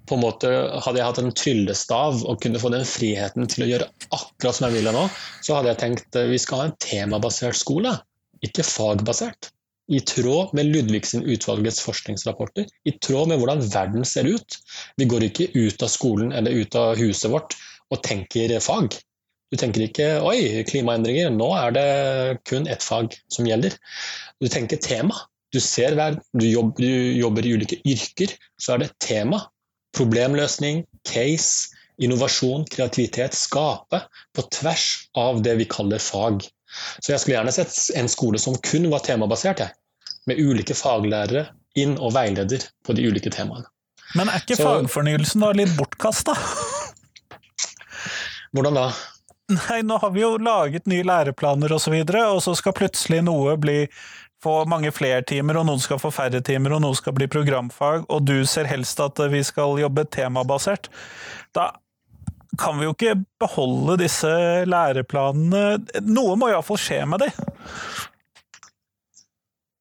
på 0.07 0.15
en 0.15 0.23
måte, 0.23 0.51
Hadde 0.85 1.01
jeg 1.01 1.09
hatt 1.09 1.21
en 1.23 1.35
tryllestav 1.35 2.23
og 2.27 2.41
kunne 2.43 2.61
få 2.63 2.71
den 2.75 2.87
friheten 2.87 3.49
til 3.51 3.65
å 3.65 3.71
gjøre 3.71 3.91
akkurat 4.15 4.59
som 4.59 4.69
jeg 4.69 4.81
ville 4.81 4.95
nå, 4.95 5.07
så 5.43 5.59
hadde 5.59 5.73
jeg 5.73 5.83
tenkt 5.83 6.19
vi 6.31 6.41
skal 6.43 6.63
ha 6.63 6.69
en 6.69 6.79
temabasert 6.83 7.59
skole, 7.59 7.95
ikke 8.47 8.67
fagbasert 8.67 9.51
i 9.87 10.01
tråd 10.03 10.55
med 10.59 10.67
Ludvigsen-utvalgets 10.73 11.79
forskningsrapporter, 11.85 12.67
i 12.91 12.95
tråd 13.03 13.31
med 13.31 13.39
hvordan 13.39 13.63
verden 13.71 14.07
ser 14.09 14.27
ut. 14.27 14.59
Vi 14.99 15.07
går 15.07 15.29
ikke 15.29 15.53
ut 15.55 15.83
av 15.83 15.93
skolen 15.93 16.33
eller 16.35 16.59
ut 16.59 16.75
av 16.79 16.99
huset 16.99 17.31
vårt 17.31 17.55
og 17.93 18.03
tenker 18.07 18.57
fag. 18.61 18.97
Du 19.53 19.57
tenker 19.61 19.85
ikke 19.87 20.07
'oi, 20.27 20.65
klimaendringer, 20.67 21.31
nå 21.31 21.53
er 21.55 21.75
det 21.77 21.89
kun 22.51 22.67
ett 22.67 22.83
fag 22.83 23.15
som 23.31 23.47
gjelder'. 23.47 23.77
Du 24.43 24.49
tenker 24.51 24.77
tema. 24.83 25.15
Du 25.55 25.61
ser 25.63 25.95
verden, 25.95 26.21
du 26.35 26.47
jobber, 26.49 26.83
du 26.83 27.13
jobber 27.21 27.47
i 27.47 27.53
ulike 27.55 27.79
yrker, 27.87 28.35
så 28.59 28.75
er 28.75 28.83
det 28.83 28.99
tema. 28.99 29.47
Problemløsning, 29.97 30.83
case, 31.07 31.71
innovasjon, 32.03 32.67
kreativitet. 32.69 33.35
Skape 33.39 34.03
på 34.35 34.45
tvers 34.53 35.07
av 35.17 35.41
det 35.47 35.55
vi 35.63 35.69
kaller 35.71 36.03
fag. 36.03 36.43
Så 37.01 37.15
jeg 37.15 37.23
skulle 37.23 37.39
gjerne 37.39 37.55
sett 37.55 37.79
en 37.97 38.11
skole 38.11 38.43
som 38.43 38.59
kun 38.67 38.91
var 38.93 39.07
temabasert, 39.07 39.63
jeg. 39.63 39.73
Med 40.27 40.43
ulike 40.43 40.75
faglærere 40.75 41.47
inn 41.79 41.95
og 42.03 42.17
veileder 42.17 42.67
på 42.85 42.97
de 42.99 43.07
ulike 43.07 43.31
temaene. 43.31 43.71
Men 44.19 44.29
er 44.31 44.43
ikke 44.43 44.59
Så, 44.59 44.67
fagfornyelsen 44.67 45.47
da 45.47 45.55
litt 45.57 45.73
bortkasta? 45.79 46.35
Hvordan 48.57 48.79
da? 48.79 48.89
Nei, 49.53 49.83
nå 49.87 49.99
har 50.03 50.11
vi 50.11 50.25
jo 50.25 50.35
laget 50.43 50.89
nye 50.91 51.07
læreplaner 51.07 51.71
osv., 51.71 51.77
og, 51.77 51.83
så 51.85 51.93
videre, 51.95 52.23
og 52.35 52.41
så 52.43 52.55
skal 52.59 52.75
plutselig 52.75 53.21
noe 53.27 53.55
bli 53.61 53.83
få 54.43 54.65
mange 54.69 54.91
flere 54.95 55.23
timer, 55.27 55.61
og 55.61 55.69
noen 55.69 55.83
skal 55.83 56.01
få 56.03 56.11
færre 56.15 56.43
timer, 56.45 56.75
og 56.77 56.83
noe 56.85 56.97
skal 56.99 57.15
bli 57.17 57.29
programfag, 57.31 58.05
og 58.13 58.27
du 58.27 58.41
ser 58.49 58.69
helst 58.71 59.01
at 59.03 59.21
vi 59.33 59.43
skal 59.47 59.79
jobbe 59.81 60.07
temabasert. 60.13 60.91
Da 61.57 61.71
kan 62.59 62.79
vi 62.79 62.89
jo 62.89 62.95
ikke 62.95 63.17
beholde 63.41 63.99
disse 64.01 64.31
læreplanene. 64.69 66.01
Noe 66.07 66.37
må 66.41 66.51
iallfall 66.51 66.81
skje 66.81 67.03
med 67.09 67.27
de. 67.27 67.31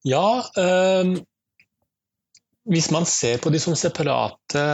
Ja, 0.06 0.26
øh, 0.60 1.16
hvis 2.70 2.90
man 2.94 3.06
ser 3.08 3.40
på 3.42 3.50
de 3.50 3.60
som 3.62 3.74
separate 3.78 4.66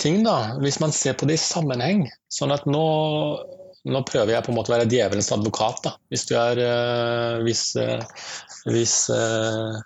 ting, 0.00 0.22
da. 0.26 0.56
Hvis 0.62 0.80
man 0.82 0.92
ser 0.92 1.16
på 1.18 1.28
det 1.30 1.38
i 1.38 1.42
sammenheng. 1.42 2.06
Sånn 2.32 2.54
at 2.54 2.66
nå, 2.70 2.84
nå 3.84 4.04
prøver 4.08 4.34
jeg 4.34 4.46
på 4.46 4.52
en 4.52 4.58
måte 4.58 4.72
å 4.72 4.76
være 4.76 4.90
djevelens 4.90 5.32
advokat. 5.34 5.82
da. 5.86 5.96
Hvis 6.12 6.28
du 6.30 6.36
er 6.40 6.62
øh, 6.66 7.42
Hvis, 7.46 7.64
øh, 7.80 8.04
hvis 8.70 8.96
øh, 9.14 9.82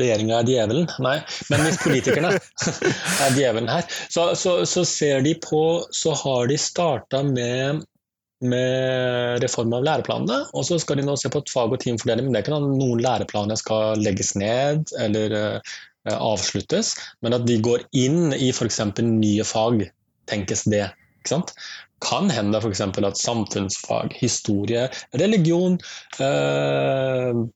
regjeringa 0.00 0.40
er 0.40 0.48
djevelen. 0.48 0.88
Nei, 1.02 1.18
men 1.50 1.64
hvis 1.66 1.80
politikerne 1.82 2.32
er 3.24 3.36
djevelen 3.36 3.70
her, 3.72 3.86
så, 4.12 4.30
så, 4.38 4.58
så, 4.68 4.84
ser 4.88 5.22
de 5.24 5.36
på 5.40 5.62
Så 5.94 6.14
har 6.22 6.50
de 6.50 6.58
starta 6.60 7.22
med, 7.26 7.84
med 8.44 9.40
reform 9.44 9.72
av 9.78 9.84
læreplanene, 9.86 10.42
og 10.52 10.66
så 10.68 10.78
skal 10.80 11.00
de 11.00 11.06
nå 11.06 11.16
se 11.16 11.30
på 11.32 11.40
et 11.40 11.52
fag- 11.52 11.72
og 11.72 11.80
teamfordeling. 11.80 12.26
Men 12.26 12.36
det 12.36 12.42
er 12.42 12.46
ikke 12.46 12.60
noen 12.60 13.02
læreplaner 13.02 13.58
skal 13.60 14.02
legges 14.02 14.34
ned 14.36 14.92
eller 15.00 15.36
uh, 15.36 15.74
avsluttes, 16.12 16.94
men 17.24 17.36
at 17.36 17.46
de 17.48 17.58
går 17.64 17.86
inn 17.96 18.34
i 18.36 18.52
f.eks. 18.52 18.80
nye 19.00 19.46
fag, 19.46 19.86
tenkes 20.30 20.66
det. 20.70 20.84
Ikke 21.20 21.32
sant? 21.32 21.54
Kan 22.04 22.28
hende 22.30 22.60
f.eks. 22.60 22.82
at 22.84 23.22
samfunnsfag, 23.22 24.12
historie, 24.20 24.84
religion, 25.16 25.78
øh, 26.20 27.46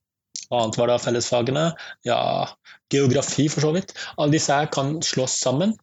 annet 0.50 0.78
var 0.80 0.88
da 0.88 0.96
fellesfagene? 0.98 1.66
Ja, 2.08 2.48
geografi, 2.90 3.50
for 3.52 3.66
så 3.66 3.74
vidt. 3.76 3.92
Alle 4.16 4.32
disse 4.32 4.56
her 4.56 4.70
kan 4.72 4.96
slås 5.04 5.36
sammen 5.44 5.76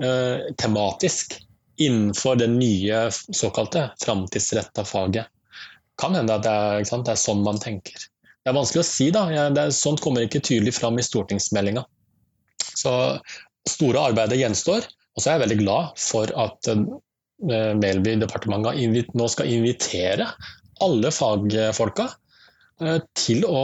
uh, 0.00 0.48
tematisk 0.58 1.36
innenfor 1.78 2.36
det 2.36 2.46
nye 2.52 3.08
såkalte 3.12 3.90
framtidsretta 4.04 4.84
faget. 4.84 5.26
Kan 5.98 6.14
hende 6.14 6.34
at 6.34 6.44
det 6.46 6.52
er, 6.52 6.84
det 6.84 7.12
er, 7.12 7.18
sånn 7.18 7.42
man 7.46 7.58
tenker. 7.62 7.98
Det 7.98 8.52
er 8.52 8.56
vanskelig 8.56 8.84
å 8.84 8.88
si, 8.88 9.08
da. 9.14 9.26
Er, 9.30 9.58
sånt 9.74 10.02
kommer 10.02 10.24
ikke 10.26 10.42
tydelig 10.44 10.76
fram 10.78 10.98
i 10.98 11.06
stortingsmeldinga. 11.06 11.84
Så 12.78 12.92
store 13.68 14.06
arbeidet 14.10 14.38
gjenstår. 14.40 14.86
Og 15.14 15.22
så 15.22 15.30
er 15.30 15.36
jeg 15.36 15.44
veldig 15.46 15.58
glad 15.64 15.98
for 15.98 16.30
at 16.38 16.70
uh, 16.70 16.84
Melby-departementet 17.82 19.14
nå 19.18 19.26
skal 19.30 19.50
invitere 19.50 20.28
alle 20.84 21.10
fagfolka 21.14 22.06
uh, 22.06 22.98
til 23.18 23.42
å, 23.46 23.62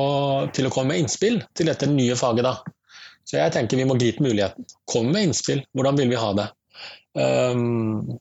til 0.54 0.66
å, 0.66 0.72
komme 0.74 0.94
med 0.94 1.04
innspill 1.04 1.38
til 1.54 1.70
dette 1.70 1.86
nye 1.90 2.18
faget. 2.18 2.46
Da. 2.46 2.56
Så 3.22 3.38
jeg 3.38 3.54
tenker 3.54 3.78
vi 3.78 3.86
må 3.86 3.98
gripe 3.98 4.22
muligheten. 4.26 4.66
Kom 4.90 5.12
med 5.14 5.30
innspill. 5.30 5.62
Hvordan 5.74 6.02
vil 6.02 6.10
vi 6.10 6.20
ha 6.20 6.34
det? 6.42 6.50
Um, 7.14 8.16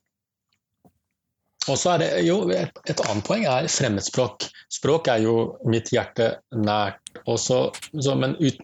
og 1.64 1.78
så 1.80 1.94
er 1.94 2.02
det 2.02 2.10
jo 2.28 2.42
et, 2.52 2.76
et, 2.90 3.00
annet 3.08 3.26
poeng 3.28 3.46
er 3.48 3.70
fremmedspråk. 3.72 4.50
Språk 4.74 5.08
er 5.14 5.24
jo 5.24 5.38
mitt 5.70 5.94
hjerte 5.94 6.34
nært. 6.52 7.00
Også, 7.30 7.66
så, 7.94 8.18
men, 8.20 8.36
ut, 8.44 8.60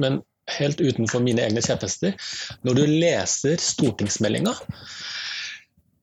men, 0.00 0.18
helt 0.50 0.82
utenfor 0.82 1.22
mine 1.22 1.44
egne 1.46 1.62
kjepphester. 1.62 2.16
Når 2.66 2.80
du 2.80 2.84
leser 2.90 3.60
stortingsmeldinga, 3.62 4.56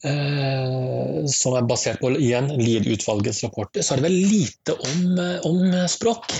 Eh, 0.05 1.25
som 1.25 1.55
er 1.57 1.65
basert 1.65 2.01
på 2.03 2.11
igjen 2.21 2.51
Lied-utvalgets 2.53 3.41
rapporter, 3.47 3.81
så 3.81 3.95
er 3.95 4.01
det 4.01 4.05
vel 4.11 4.19
lite 4.29 4.75
om, 4.77 5.17
eh, 5.23 5.47
om 5.47 5.87
språk. 5.89 6.35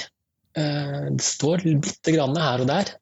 Eh, 0.57 1.07
det 1.09 1.25
står 1.25 1.65
bitte 1.81 2.13
grann 2.13 2.37
her 2.37 2.61
og 2.61 2.69
der. 2.69 2.93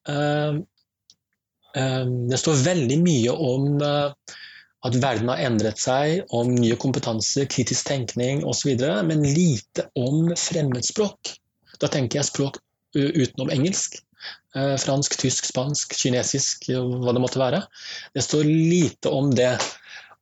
Det 1.75 2.38
står 2.39 2.61
veldig 2.63 2.97
mye 3.03 3.31
om 3.35 3.81
at 3.83 4.95
verden 5.01 5.27
har 5.27 5.41
endret 5.43 5.81
seg, 5.81 6.21
om 6.31 6.53
nye 6.55 6.77
kompetanser, 6.79 7.49
kritisk 7.51 7.89
tenkning 7.89 8.45
osv., 8.47 8.79
men 9.03 9.25
lite 9.27 9.89
om 9.99 10.29
fremmedspråk. 10.39 11.33
Da 11.81 11.89
tenker 11.91 12.21
jeg 12.21 12.29
språk 12.29 12.61
utenom 12.95 13.51
engelsk. 13.51 13.99
Fransk, 14.55 15.17
tysk, 15.19 15.49
spansk, 15.51 15.97
kinesisk, 15.99 16.69
hva 16.71 17.11
det 17.11 17.23
måtte 17.25 17.41
være. 17.43 17.65
Det 18.15 18.23
står 18.23 18.47
lite 18.47 19.11
om 19.11 19.33
det. 19.35 19.57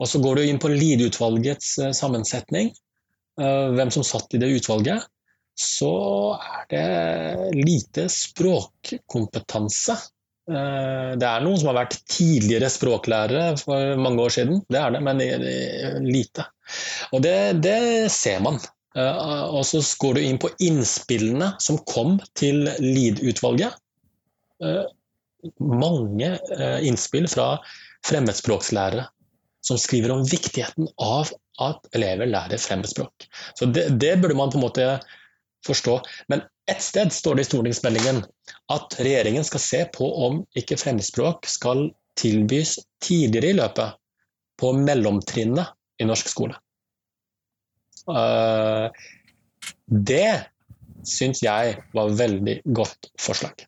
Og 0.03 0.09
så 0.09 0.19
går 0.19 0.35
du 0.35 0.45
inn 0.47 0.59
på 0.61 0.71
Lide-utvalgets 0.71 1.77
eh, 1.79 1.93
sammensetning, 1.95 2.73
eh, 3.39 3.67
hvem 3.77 3.91
som 3.93 4.05
satt 4.05 4.33
i 4.35 4.41
det 4.41 4.51
utvalget. 4.57 5.05
Så 5.55 5.93
er 6.41 6.65
det 6.71 7.53
lite 7.53 8.07
språkkompetanse. 8.09 9.95
Eh, 10.51 11.11
det 11.19 11.27
er 11.27 11.43
noen 11.43 11.59
som 11.59 11.71
har 11.71 11.79
vært 11.83 11.99
tidligere 12.11 12.71
språklærere 12.71 13.53
for 13.61 14.01
mange 14.01 14.25
år 14.25 14.35
siden, 14.35 14.63
det 14.71 14.81
er 14.81 14.95
det, 14.95 15.03
men 15.05 15.21
lite. 16.07 16.47
Og 17.11 17.23
det, 17.25 17.37
det 17.63 18.11
ser 18.13 18.43
man. 18.43 18.59
Og 18.93 19.63
så 19.65 19.79
går 20.01 20.19
du 20.19 20.21
inn 20.21 20.37
på 20.37 20.51
innspillene 20.61 21.55
som 21.63 21.79
kom 21.89 22.19
til 22.37 22.67
Lid-utvalget. 22.77 23.73
Mange 25.57 26.29
innspill 26.85 27.25
fra 27.31 27.55
fremmedspråkslærere 28.05 29.07
som 29.65 29.79
skriver 29.79 30.13
om 30.13 30.25
viktigheten 30.27 30.89
av 31.01 31.31
at 31.63 31.85
elever 31.95 32.27
lærer 32.27 32.61
fremmedspråk. 32.61 33.27
Så 33.55 33.69
det, 33.71 33.87
det, 34.01 34.17
burde 34.21 34.37
man 34.37 34.51
på 34.51 34.59
en 34.59 34.65
måte 34.65 34.87
forstå. 35.67 35.99
Men 36.31 36.43
ett 36.71 36.81
sted 36.81 37.13
står 37.13 37.35
det 37.35 37.45
i 37.45 37.49
stortingsmeldingen 37.49 38.21
at 38.71 38.95
regjeringen 38.99 39.43
skal 39.47 39.63
se 39.63 39.81
på 39.95 40.07
om 40.27 40.41
ikke 40.59 40.77
fremmedspråk 40.79 41.47
skal 41.49 41.89
tilbys 42.19 42.77
tidligere 43.03 43.51
i 43.51 43.57
løpet 43.57 43.99
på 44.61 44.71
mellomtrinnet 44.77 45.73
i 45.99 46.07
norsk 46.07 46.29
skole. 46.31 46.55
Uh, 48.07 48.87
det 49.87 50.49
syns 51.07 51.43
jeg 51.43 51.77
var 51.95 52.17
veldig 52.19 52.61
godt 52.75 53.11
forslag. 53.19 53.65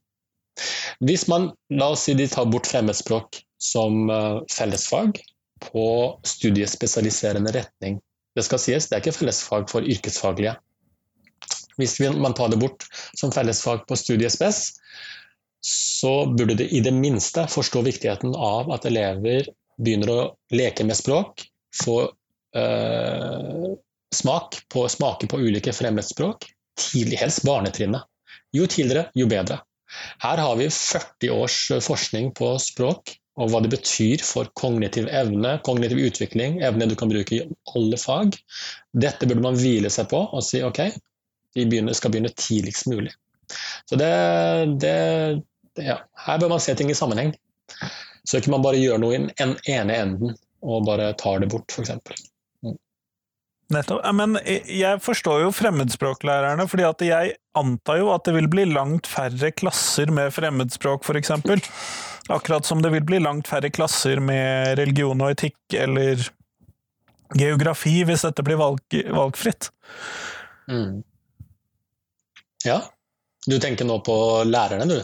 Hvis 1.03 1.25
man 1.27 1.49
la 1.73 1.91
oss 1.91 2.05
si 2.07 2.15
de 2.15 2.27
tar 2.31 2.47
bort 2.47 2.69
fremmedspråk 2.69 3.41
som 3.59 4.07
uh, 4.11 4.43
fellesfag, 4.51 5.19
på 5.59 6.19
studiespesialiserende 6.23 7.51
retning. 7.51 7.99
Det 8.35 8.43
skal 8.43 8.59
sies, 8.59 8.89
det 8.89 8.97
er 8.97 9.03
ikke 9.03 9.19
fellesfag 9.19 9.69
for 9.71 9.85
yrkesfaglige. 9.87 10.55
Hvis 11.81 11.99
man 11.99 12.33
tar 12.37 12.51
det 12.53 12.59
bort 12.61 12.87
som 13.17 13.33
fellesfag 13.35 13.83
på 13.87 13.97
studiespes, 13.99 14.61
så 15.65 16.13
burde 16.29 16.57
det 16.59 16.69
i 16.77 16.81
det 16.85 16.93
minste 16.93 17.47
forstå 17.49 17.81
viktigheten 17.87 18.35
av 18.37 18.69
at 18.75 18.85
elever 18.85 19.47
begynner 19.81 20.11
å 20.13 20.19
leke 20.53 20.85
med 20.87 20.97
språk, 20.97 21.41
få 21.83 21.97
øh, 22.55 23.71
smak 24.15 24.59
på, 24.71 24.85
smake 24.89 25.27
på 25.31 25.39
ulike 25.41 25.73
fremmedspråk, 25.75 26.45
tidlig, 26.79 27.19
helst 27.19 27.43
barnetrinnet. 27.47 28.05
Jo 28.55 28.69
tidligere, 28.71 29.09
jo 29.17 29.27
bedre. 29.27 29.59
Her 30.23 30.41
har 30.41 30.55
vi 30.59 30.69
40 30.71 31.33
års 31.33 31.59
forskning 31.83 32.31
på 32.37 32.55
språk 32.61 33.15
og 33.35 33.51
hva 33.51 33.59
det 33.63 33.73
betyr 33.73 34.23
for 34.23 34.47
kognitiv 34.59 35.09
evne, 35.11 35.57
kognitiv 35.67 35.99
utvikling, 36.07 36.61
evne 36.63 36.87
du 36.87 36.95
kan 36.99 37.11
bruke 37.11 37.35
i 37.35 37.43
alle 37.75 37.99
fag. 37.99 38.37
Dette 38.95 39.27
burde 39.27 39.43
man 39.43 39.59
hvile 39.59 39.91
seg 39.91 40.07
på 40.13 40.21
og 40.25 40.45
si 40.45 40.61
ok, 40.63 40.85
vi 41.55 41.65
begynner, 41.65 41.95
skal 41.97 42.13
begynne 42.13 42.33
tidligst 42.35 42.87
mulig. 42.91 43.13
Så 43.89 43.97
det, 43.99 44.11
det, 44.81 44.95
det 45.77 45.89
ja. 45.89 45.99
Her 46.25 46.39
bør 46.41 46.55
man 46.55 46.63
se 46.63 46.75
ting 46.75 46.91
i 46.91 46.97
sammenheng. 46.97 47.33
Så 48.25 48.39
ikke 48.39 48.53
man 48.53 48.63
bare 48.65 48.81
gjør 48.81 49.01
noe 49.01 49.15
i 49.15 49.21
den 49.21 49.57
ene 49.69 49.99
enden 50.01 50.37
og 50.65 50.87
bare 50.87 51.11
tar 51.19 51.43
det 51.43 51.51
bort, 51.53 51.69
f.eks. 51.71 51.93
Nettopp. 53.73 54.01
Men 54.13 54.37
jeg 54.45 55.01
forstår 55.01 55.45
jo 55.45 55.53
fremmedspråklærerne, 55.55 56.67
fordi 56.69 56.85
at 56.85 57.05
jeg 57.05 57.35
antar 57.57 58.01
jo 58.01 58.11
at 58.13 58.25
det 58.27 58.35
vil 58.37 58.49
bli 58.51 58.67
langt 58.69 59.09
færre 59.09 59.51
klasser 59.53 60.11
med 60.13 60.33
fremmedspråk, 60.35 61.05
f.eks. 61.05 61.33
Akkurat 62.33 62.65
som 62.65 62.81
det 62.81 62.91
vil 62.93 63.05
bli 63.05 63.21
langt 63.21 63.49
færre 63.49 63.69
klasser 63.73 64.21
med 64.21 64.77
religion 64.81 65.21
og 65.21 65.33
etikk 65.35 65.77
eller 65.77 66.21
geografi, 67.37 67.99
hvis 68.05 68.25
dette 68.25 68.45
blir 68.45 68.57
valg, 68.61 68.81
valgfritt. 69.13 69.69
Mm. 70.69 71.01
Ja. 72.65 72.81
Du 73.45 73.59
tenker 73.61 73.85
nå 73.85 73.99
på 74.05 74.15
lærerne, 74.49 74.87
du? 74.89 75.03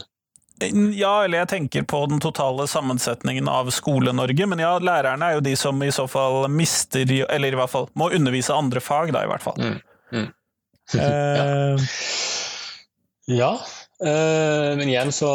Ja, 0.94 1.24
eller 1.24 1.42
jeg 1.42 1.48
tenker 1.48 1.82
på 1.88 2.04
den 2.06 2.20
totale 2.22 2.66
sammensetningen 2.70 3.48
av 3.50 3.70
Skole-Norge. 3.74 4.46
Men 4.46 4.62
ja, 4.62 4.76
lærerne 4.78 5.30
er 5.30 5.38
jo 5.38 5.44
de 5.44 5.54
som 5.58 5.80
i 5.82 5.90
så 5.94 6.06
fall 6.10 6.46
mister 6.52 7.08
Eller 7.24 7.54
i 7.54 7.58
hvert 7.58 7.72
fall 7.72 7.88
må 7.98 8.10
undervise 8.14 8.54
andre 8.54 8.82
fag, 8.82 9.12
da, 9.14 9.24
i 9.24 9.30
hvert 9.30 9.44
fall. 9.44 9.58
Mm. 9.58 9.78
Mm. 10.12 10.28
eh, 11.02 11.88
ja. 13.38 13.52
Eh, 14.04 14.68
men 14.78 14.88
igjen 14.88 15.12
så, 15.14 15.32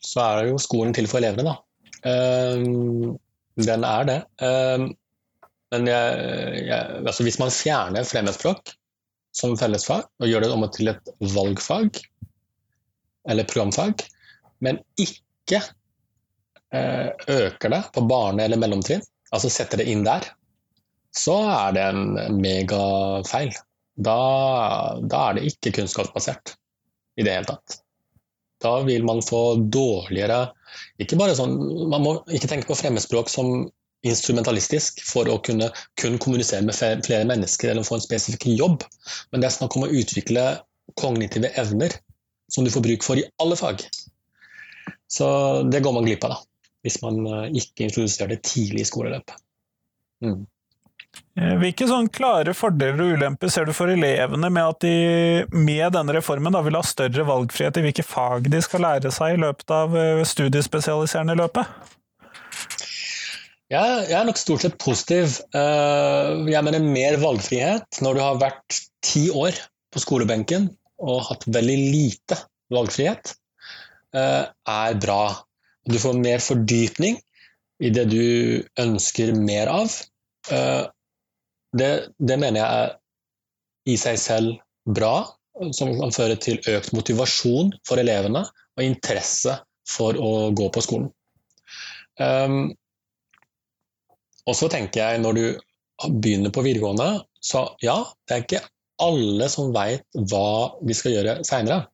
så, 0.00 0.20
er 0.24 0.52
jo 0.52 0.60
skolen 0.62 0.96
til 0.96 1.08
for 1.10 1.20
elevene, 1.20 1.52
da. 1.52 1.56
Eh, 2.10 2.56
den 3.68 3.84
er 3.84 4.08
det. 4.08 4.18
Eh, 4.44 4.88
men 5.68 5.88
jeg, 5.90 6.20
jeg, 6.64 7.00
altså 7.04 7.24
hvis 7.26 7.40
man 7.40 7.52
fjerner 7.52 8.06
fremmedspråk 8.08 8.77
som 9.38 9.56
fellesfag 9.58 10.06
og 10.18 10.30
gjør 10.30 10.44
det 10.44 10.52
om 10.54 10.66
til 10.74 10.92
et 10.92 11.12
valgfag, 11.34 12.00
eller 13.28 13.48
programfag, 13.48 14.02
men 14.64 14.80
ikke 14.98 15.60
eh, 16.74 17.10
øker 17.28 17.74
det 17.74 17.82
på 17.94 18.04
barne- 18.08 18.46
eller 18.46 18.60
mellomtrinn, 18.60 19.04
altså 19.30 19.50
setter 19.52 19.82
det 19.82 19.88
inn 19.92 20.04
der, 20.06 20.26
så 21.14 21.38
er 21.50 21.74
det 21.76 21.84
en 21.92 22.38
megafeil. 22.40 23.52
Da, 23.98 24.18
da 25.02 25.22
er 25.28 25.38
det 25.38 25.48
ikke 25.50 25.74
kunnskapsbasert 25.80 26.54
i 27.18 27.24
det 27.26 27.34
hele 27.34 27.48
tatt. 27.48 27.80
Da 28.62 28.78
vil 28.86 29.06
man 29.06 29.22
få 29.22 29.58
dårligere 29.70 30.48
ikke 31.02 31.18
bare 31.18 31.34
sånn, 31.38 31.54
Man 31.90 32.04
må 32.04 32.12
ikke 32.34 32.50
tenke 32.50 32.68
på 32.68 32.76
fremmedspråk 32.78 33.30
som 33.32 33.68
instrumentalistisk 34.06 35.00
for 35.06 35.28
å 35.30 35.38
kunne 35.44 35.70
kun 36.00 36.18
kommunisere 36.22 36.62
med 36.66 36.76
flere 36.76 37.24
mennesker 37.26 37.72
eller 37.72 37.86
få 37.86 37.98
en 37.98 38.04
spesifikk 38.04 38.46
jobb, 38.52 38.84
men 39.32 39.42
det 39.42 39.50
er 39.50 39.56
snakk 39.56 39.76
om 39.76 39.88
å 39.88 39.90
utvikle 39.90 40.44
kognitive 40.98 41.50
evner 41.60 41.96
som 42.52 42.64
du 42.64 42.70
får 42.70 42.84
bruk 42.86 43.04
for 43.04 43.20
i 43.20 43.26
alle 43.42 43.58
fag. 43.58 43.82
Så 45.08 45.26
det 45.72 45.80
går 45.84 45.92
man 45.92 46.06
glipp 46.06 46.24
av, 46.24 46.36
da. 46.36 46.38
Hvis 46.86 47.00
man 47.02 47.18
eh, 47.26 47.58
ikke 47.58 47.88
introduserer 47.88 48.36
det 48.36 48.44
tidlig 48.46 48.84
i 48.84 48.88
skoleløpet. 48.88 49.34
Mm. 50.24 50.46
Eh, 51.38 51.54
hvilke 51.58 51.88
sånn 51.88 52.08
klare 52.12 52.54
fordeler 52.56 53.02
og 53.02 53.18
ulemper 53.18 53.50
ser 53.52 53.66
du 53.66 53.74
for 53.76 53.90
elevene 53.90 54.50
med 54.52 54.72
at 54.74 54.80
de 54.84 54.94
med 55.54 55.94
denne 55.96 56.14
reformen 56.14 56.54
da, 56.54 56.62
vil 56.64 56.78
ha 56.78 56.84
større 56.86 57.26
valgfrihet 57.28 57.80
i 57.80 57.86
hvilke 57.88 58.06
fag 58.06 58.50
de 58.52 58.62
skal 58.64 58.84
lære 58.86 59.12
seg 59.14 59.36
i 59.36 59.42
løpet 59.42 59.74
av 59.74 59.96
eh, 59.98 60.24
studiespesialiserende 60.28 61.38
løpet? 61.38 61.96
Jeg, 63.68 64.04
jeg 64.08 64.16
er 64.16 64.24
nok 64.24 64.38
stort 64.40 64.64
sett 64.64 64.78
positiv. 64.80 65.34
Jeg 65.52 66.64
mener 66.64 66.84
mer 66.84 67.18
valgfrihet 67.20 68.00
når 68.04 68.16
du 68.16 68.22
har 68.24 68.38
vært 68.40 68.78
ti 69.04 69.26
år 69.28 69.56
på 69.92 70.00
skolebenken 70.00 70.70
og 70.98 71.26
hatt 71.28 71.44
veldig 71.52 71.76
lite 71.76 72.38
valgfrihet. 72.72 73.34
Eh, 74.16 74.44
er 74.48 75.00
bra. 75.00 75.22
Du 75.88 75.98
får 76.00 76.16
mer 76.20 76.40
fordypning 76.44 77.18
i 77.84 77.90
det 77.94 78.08
du 78.10 78.64
ønsker 78.80 79.34
mer 79.36 79.70
av. 79.72 79.92
Eh, 80.50 80.84
det, 81.76 81.92
det 82.16 82.40
mener 82.40 82.62
jeg 82.62 82.86
er 82.86 82.96
i 83.88 83.96
seg 84.00 84.18
selv 84.20 84.56
bra, 84.88 85.28
som 85.76 85.92
kan 86.00 86.14
føre 86.14 86.38
til 86.40 86.60
økt 86.72 86.94
motivasjon 86.96 87.74
for 87.88 88.00
elevene 88.00 88.46
og 88.48 88.84
interesse 88.84 89.58
for 89.88 90.16
å 90.16 90.50
gå 90.56 90.68
på 90.72 90.84
skolen. 90.84 91.10
Og 94.48 94.56
så 94.56 94.70
tenker 94.72 95.02
jeg, 95.02 95.22
når 95.22 95.36
du 95.36 95.44
begynner 96.08 96.52
på 96.54 96.64
videregående, 96.64 97.10
så 97.44 97.66
ja, 97.84 98.00
det 98.26 98.34
er 98.34 98.44
ikke 98.46 98.64
alle 99.02 99.48
som 99.52 99.74
veit 99.74 100.04
hva 100.30 100.78
vi 100.86 100.96
skal 100.96 101.14
gjøre 101.18 101.36
seinere. 101.46 101.84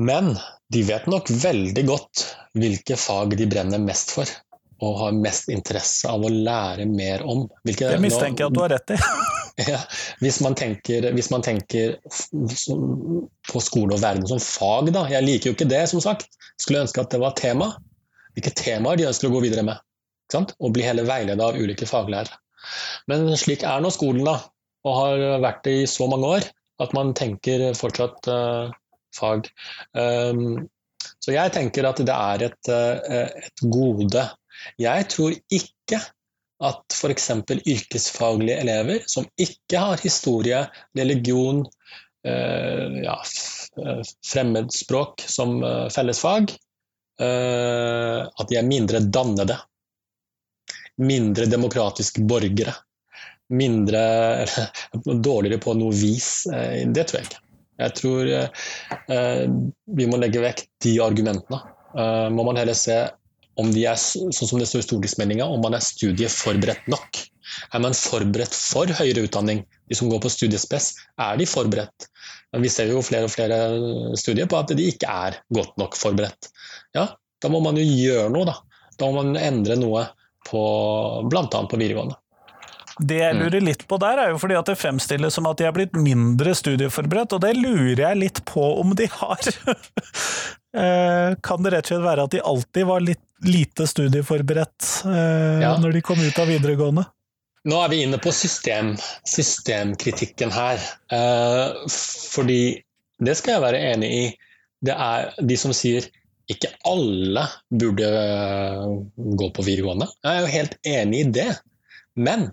Men 0.00 0.34
de 0.72 0.82
vet 0.86 1.06
nok 1.10 1.30
veldig 1.30 1.84
godt 1.86 2.24
hvilke 2.58 2.96
fag 2.98 3.36
de 3.38 3.46
brenner 3.50 3.82
mest 3.82 4.14
for 4.14 4.30
og 4.82 4.98
har 4.98 5.14
mest 5.16 5.48
interesse 5.52 6.10
av 6.10 6.24
å 6.26 6.30
lære 6.30 6.84
mer 6.90 7.22
om. 7.30 7.44
Hvilke, 7.64 7.92
det 7.94 8.02
mistenker 8.02 8.44
jeg 8.44 8.50
at 8.50 8.56
du 8.56 8.62
har 8.64 8.72
rett 8.74 8.94
i. 8.94 8.98
ja, 9.70 9.80
hvis, 10.20 10.40
man 10.44 10.56
tenker, 10.58 11.06
hvis 11.14 11.30
man 11.32 11.44
tenker 11.46 11.96
på 13.52 13.62
skole 13.62 13.94
og 13.94 14.02
verden 14.02 14.26
som 14.28 14.42
fag, 14.42 14.90
da. 14.96 15.06
Jeg 15.14 15.26
liker 15.28 15.50
jo 15.50 15.56
ikke 15.56 15.70
det, 15.70 15.84
som 15.92 16.02
sagt. 16.04 16.28
Skulle 16.60 16.84
ønske 16.84 17.04
at 17.04 17.14
det 17.14 17.22
var 17.22 17.36
tema. 17.38 17.70
Hvilke 18.34 18.52
temaer 18.58 18.98
de 18.98 19.08
ønsker 19.08 19.30
å 19.30 19.36
gå 19.36 19.44
videre 19.46 19.64
med. 19.66 19.78
Og 20.34 20.74
bli 20.74 20.84
hele 20.86 21.06
veiledet 21.06 21.44
av 21.44 21.56
ulike 21.56 21.88
faglærere. 21.88 22.40
Men 23.10 23.28
slik 23.36 23.64
er 23.68 23.82
nå 23.84 23.90
skolen, 23.92 24.24
da. 24.26 24.38
Og 24.84 24.98
har 24.98 25.24
vært 25.44 25.64
det 25.66 25.74
i 25.82 25.88
så 25.88 26.08
mange 26.10 26.36
år 26.38 26.52
at 26.82 26.94
man 26.96 27.12
tenker 27.16 27.70
fortsatt 27.78 28.28
uh, 28.30 28.72
fag. 29.14 29.48
Um, 29.94 30.66
så 31.22 31.34
jeg 31.34 31.54
tenker 31.54 31.86
at 31.88 32.02
det 32.02 32.14
er 32.14 32.46
et, 32.48 32.72
uh, 32.72 33.30
et 33.44 33.64
gode. 33.72 34.26
Jeg 34.80 35.08
tror 35.12 35.36
ikke 35.52 36.00
at 36.64 36.96
f.eks. 36.96 37.30
yrkesfaglige 37.54 38.60
elever 38.62 39.06
som 39.10 39.26
ikke 39.40 39.80
har 39.82 40.02
historie, 40.02 40.64
religion, 40.96 41.64
uh, 42.26 43.00
ja, 43.04 43.18
fremmedspråk 44.30 45.24
som 45.26 45.56
fellesfag, 45.90 46.52
at 47.18 48.50
de 48.50 48.56
er 48.58 48.66
mindre 48.68 49.00
dannede. 49.02 49.56
Mindre 51.02 51.48
demokratiske 51.50 52.22
borgere. 52.28 52.74
Mindre 53.54 54.02
dårligere 55.04 55.60
på 55.62 55.74
noe 55.78 55.94
vis. 55.94 56.46
Det 56.46 57.08
tror 57.08 57.20
jeg 57.20 57.28
ikke. 57.30 57.44
Jeg 57.82 57.94
tror 57.98 58.28
eh, 58.30 59.44
vi 59.98 60.06
må 60.06 60.18
legge 60.22 60.42
vekk 60.44 60.62
de 60.86 60.94
argumentene. 61.02 61.58
Eh, 61.98 62.28
må 62.30 62.46
man 62.46 62.60
heller 62.60 62.76
se 62.78 63.00
om 63.58 63.70
de 63.74 63.84
er 63.86 63.98
sånn 63.98 64.32
som 64.34 64.58
det 64.58 64.66
står 64.66 64.82
i 64.82 64.86
stortingsmeldinga, 64.88 65.46
om 65.46 65.62
man 65.62 65.76
er 65.76 65.84
studieforberedt 65.84 66.88
nok. 66.90 67.20
Er 67.74 67.82
man 67.82 67.94
forberedt 67.94 68.54
for 68.56 68.90
høyere 68.98 69.26
utdanning? 69.28 69.62
De 69.90 69.98
som 69.98 70.10
går 70.10 70.22
på 70.24 70.32
studiespes, 70.32 70.92
er 71.20 71.38
de 71.38 71.46
forberedt? 71.46 72.08
Vi 72.62 72.70
ser 72.70 72.90
jo 72.90 73.02
flere 73.04 73.28
og 73.28 73.34
flere 73.34 73.58
studier 74.18 74.48
på 74.50 74.58
at 74.58 74.72
de 74.74 74.88
ikke 74.90 75.10
er 75.10 75.38
godt 75.54 75.74
nok 75.78 75.98
forberedt. 75.98 76.50
Ja, 76.96 77.08
da 77.42 77.50
må 77.50 77.60
man 77.62 77.78
jo 77.78 77.84
gjøre 77.86 78.30
noe, 78.34 78.48
da. 78.48 78.58
Da 78.98 79.10
må 79.10 79.22
man 79.22 79.38
endre 79.38 79.78
noe 79.78 80.06
på 80.46 80.62
bl.a. 81.30 81.46
på 81.48 81.80
videregående. 81.80 82.18
Det 82.98 83.16
jeg 83.18 83.34
mm. 83.34 83.40
lurer 83.42 83.64
litt 83.66 83.86
på 83.90 83.98
der, 83.98 84.20
er 84.22 84.30
jo 84.30 84.38
fordi 84.38 84.56
at 84.58 84.68
det 84.70 84.76
fremstilles 84.78 85.34
som 85.34 85.48
at 85.50 85.58
de 85.58 85.66
er 85.66 85.74
blitt 85.74 85.96
mindre 85.98 86.54
studieforberedt, 86.54 87.34
og 87.34 87.42
det 87.42 87.56
lurer 87.58 88.04
jeg 88.04 88.20
litt 88.20 88.44
på 88.46 88.68
om 88.80 88.94
de 88.98 89.10
har. 89.20 89.48
Eh, 90.74 91.36
kan 91.46 91.62
det 91.62 91.70
rett 91.70 91.86
og 91.86 91.92
slett 91.92 92.02
være 92.02 92.22
at 92.26 92.32
de 92.32 92.40
alltid 92.50 92.86
var 92.88 93.02
litt 93.06 93.20
lite 93.46 93.84
studieforberedt 93.86 94.88
eh, 95.06 95.60
ja. 95.62 95.76
når 95.78 95.92
de 95.94 96.00
kom 96.02 96.18
ut 96.18 96.38
av 96.42 96.48
videregående? 96.50 97.04
Nå 97.70 97.78
er 97.78 97.92
vi 97.92 98.00
inne 98.02 98.18
på 98.18 98.32
system, 98.34 98.96
systemkritikken 99.22 100.50
her. 100.50 100.82
Eh, 101.14 101.76
fordi 102.34 102.58
det 103.22 103.36
skal 103.38 103.54
jeg 103.54 103.64
være 103.68 103.84
enig 103.92 104.10
i. 104.16 104.24
Det 104.84 104.98
er 104.98 105.30
de 105.38 105.60
som 105.62 105.70
sier 105.76 106.10
ikke 106.52 106.70
alle 106.88 107.46
burde 107.72 108.08
gå 109.16 109.48
på 109.56 109.64
videregående. 109.64 110.08
Jeg 110.24 110.32
er 110.34 110.42
jo 110.42 110.52
helt 110.52 110.76
enig 110.88 111.22
i 111.22 111.30
det. 111.38 111.50
Men 112.14 112.50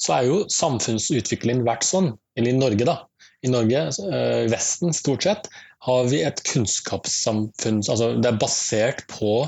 så 0.00 0.18
er 0.18 0.28
jo 0.28 0.42
samfunnsutviklingen 0.52 1.64
vært 1.66 1.86
sånn, 1.88 2.12
eller 2.36 2.52
i 2.52 2.58
Norge, 2.58 2.86
da. 2.88 2.96
I 3.44 3.52
Norge, 3.52 3.86
eh, 3.88 4.44
Vesten 4.52 4.94
stort 4.96 5.24
sett, 5.24 5.48
har 5.86 6.06
vi 6.12 6.22
et 6.24 6.42
kunnskapssamfunn. 6.44 7.80
Altså 7.88 8.12
det 8.20 8.28
er 8.28 8.40
basert 8.40 9.06
på 9.12 9.42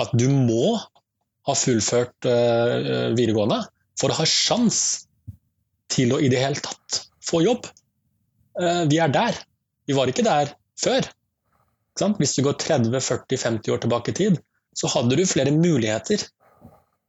at 0.00 0.14
du 0.14 0.28
må 0.30 0.78
ha 1.48 1.56
fullført 1.56 2.28
uh, 2.28 3.10
videregående 3.16 3.58
for 3.98 4.12
å 4.12 4.18
ha 4.20 4.26
sjans 4.28 5.08
til 5.90 6.14
å 6.14 6.20
i 6.22 6.28
det 6.30 6.38
hele 6.38 6.62
tatt 6.62 7.00
få 7.26 7.42
jobb. 7.42 7.66
Vi 8.90 8.98
er 9.00 9.10
der. 9.10 9.36
Vi 9.88 9.96
var 9.96 10.10
ikke 10.10 10.24
der 10.26 10.52
før. 10.78 11.06
Hvis 12.18 12.36
du 12.36 12.44
går 12.46 12.58
30-40-50 12.60 13.74
år 13.74 13.82
tilbake 13.82 14.12
i 14.12 14.18
tid, 14.20 14.40
så 14.76 14.90
hadde 14.92 15.18
du 15.18 15.26
flere 15.28 15.52
muligheter. 15.54 16.22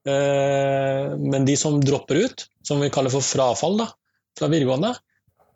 Eh, 0.07 1.11
men 1.21 1.45
de 1.47 1.55
som 1.59 1.79
dropper 1.83 2.25
ut, 2.25 2.45
som 2.65 2.81
vi 2.81 2.91
kaller 2.93 3.13
for 3.13 3.25
frafall 3.25 3.79
da, 3.83 3.89
fra 4.37 4.49
videregående, 4.51 4.95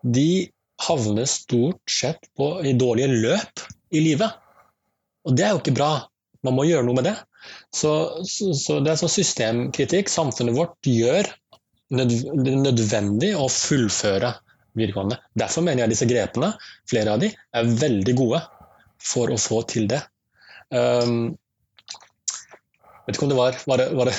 de 0.06 0.48
havner 0.86 1.28
stort 1.30 1.92
sett 1.92 2.28
på, 2.38 2.50
i 2.66 2.76
dårlige 2.78 3.12
løp 3.14 3.64
i 3.96 4.04
livet. 4.04 4.36
Og 5.26 5.36
det 5.38 5.48
er 5.48 5.56
jo 5.56 5.64
ikke 5.64 5.78
bra. 5.78 5.94
Man 6.46 6.58
må 6.58 6.68
gjøre 6.68 6.86
noe 6.86 7.00
med 7.00 7.08
det. 7.10 7.16
Så, 7.74 7.92
så, 8.26 8.52
så 8.58 8.80
det 8.84 8.94
er 8.94 9.00
sånn 9.00 9.14
systemkritikk 9.14 10.10
samfunnet 10.10 10.58
vårt 10.58 10.90
gjør 10.90 11.30
det 11.94 12.56
nødvendig 12.58 13.36
å 13.38 13.46
fullføre 13.52 14.32
videregående. 14.76 15.20
Derfor 15.38 15.64
mener 15.66 15.86
jeg 15.86 15.94
disse 15.94 16.08
grepene, 16.10 16.52
flere 16.90 17.14
av 17.14 17.22
de, 17.22 17.30
er 17.32 17.76
veldig 17.82 18.16
gode 18.18 18.42
for 19.06 19.32
å 19.34 19.40
få 19.40 19.62
til 19.70 19.90
det. 19.92 20.02
Um, 20.74 21.36
vet 23.06 23.18
ikke 23.18 23.28
om 23.28 23.34
det 23.34 23.38
var, 23.38 23.58
var 23.70 23.82
det, 23.82 23.90
var 23.98 24.10
det 24.10 24.16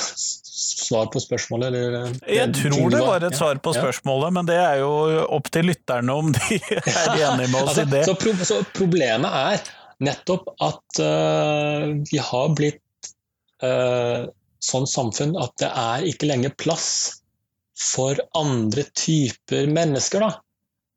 svar 0.56 1.08
på 1.12 1.20
spørsmålet? 1.20 1.66
Eller, 1.68 2.14
jeg 2.30 2.52
tror 2.56 2.92
det 2.94 3.02
var 3.02 3.26
et 3.26 3.36
svar 3.38 3.58
på 3.62 3.74
spørsmålet, 3.76 4.28
ja. 4.28 4.34
men 4.38 4.48
det 4.48 4.60
er 4.62 4.80
jo 4.82 4.92
opp 5.36 5.50
til 5.52 5.68
lytterne 5.72 6.16
om 6.22 6.32
de 6.36 6.60
er 6.76 7.12
enige 7.16 7.50
med 7.52 7.60
oss 7.60 7.74
altså, 7.74 7.84
i 7.84 7.92
det. 7.92 8.04
Så, 8.06 8.16
pro 8.22 8.34
så, 8.52 8.62
problemet 8.76 9.38
er 9.42 9.68
nettopp 10.06 10.50
at 10.64 11.02
uh, 11.02 11.92
vi 12.06 12.20
har 12.22 12.50
blitt 12.56 13.12
uh, 13.64 14.26
sånn 14.62 14.88
samfunn 14.90 15.36
at 15.40 15.54
det 15.62 15.70
er 15.70 16.08
ikke 16.10 16.28
lenger 16.30 16.56
plass 16.58 16.88
for 17.76 18.18
andre 18.38 18.86
typer 18.96 19.68
mennesker 19.68 20.24
da, 20.24 20.30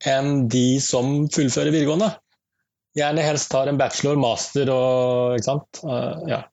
enn 0.08 0.47
de 0.52 0.80
som 0.84 1.28
fullfører 1.32 1.73
videregående. 1.75 2.13
Gjerne 2.97 3.21
helst 3.21 3.52
tar 3.52 3.69
en 3.69 3.78
bachelor, 3.78 4.17
master 4.19 4.71
og 4.73 5.38
ikke 5.38 5.45
sant. 5.45 5.82
Uh, 5.86 6.23
ja. 6.30 6.43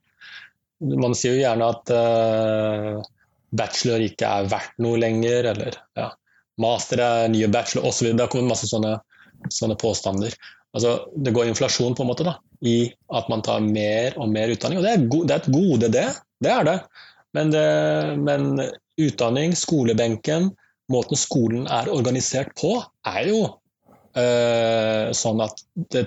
Man 0.85 1.17
sier 1.17 1.37
jo 1.37 1.41
gjerne 1.41 1.71
at 1.73 1.93
uh, 1.97 3.05
bachelor 3.57 4.05
ikke 4.05 4.29
er 4.29 4.51
verdt 4.51 4.77
noe 4.85 5.01
lenger, 5.01 5.51
eller 5.55 5.79
ja, 5.97 6.11
master 6.61 7.01
er 7.03 7.33
nye 7.33 7.49
bachelor 7.53 7.89
osv. 7.89 8.11
Det 8.13 8.27
har 8.27 8.33
kommet 8.33 8.53
masse 8.53 8.69
sånne, 8.71 8.99
sånne 9.49 9.79
påstander. 9.81 10.37
Altså, 10.77 10.99
det 11.17 11.33
går 11.33 11.49
inflasjon 11.49 11.97
på 11.97 12.05
en 12.05 12.11
måte 12.11 12.27
da, 12.27 12.37
i 12.69 12.91
at 13.17 13.29
man 13.33 13.45
tar 13.45 13.65
mer 13.65 14.17
og 14.21 14.29
mer 14.33 14.53
utdanning. 14.53 14.83
Og 14.83 14.85
det 14.85 14.93
er, 14.93 15.07
det 15.09 15.33
er 15.33 15.41
et 15.41 15.55
gode, 15.55 15.93
det. 15.95 16.09
Det 16.45 16.53
er 16.53 16.69
det. 16.69 16.77
Men, 17.37 17.53
det, 17.53 17.67
men 18.21 18.51
utdanning, 19.01 19.57
skolebenken, 19.57 20.51
måten 20.93 21.19
skolen 21.19 21.65
er 21.73 21.89
organisert 21.93 22.53
på, 22.61 22.77
er 23.09 23.31
jo 23.31 23.41
øh, 24.21 25.09
sånn 25.17 25.43
at 25.45 25.65
det 25.95 26.07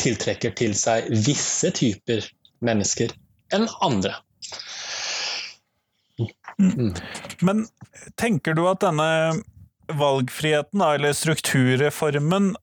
tiltrekker 0.00 0.54
til 0.58 0.74
seg 0.78 1.10
visse 1.26 1.70
typer 1.74 2.26
mennesker 2.64 3.12
enn 3.54 3.66
andre. 3.84 4.14
Mm. 6.58 6.94
Men 7.42 7.66
tenker 8.20 8.54
du 8.54 8.64
at 8.70 8.82
denne 8.84 9.42
valgfriheten, 9.92 10.80
eller 10.80 11.12
strukturreformen, 11.12 12.54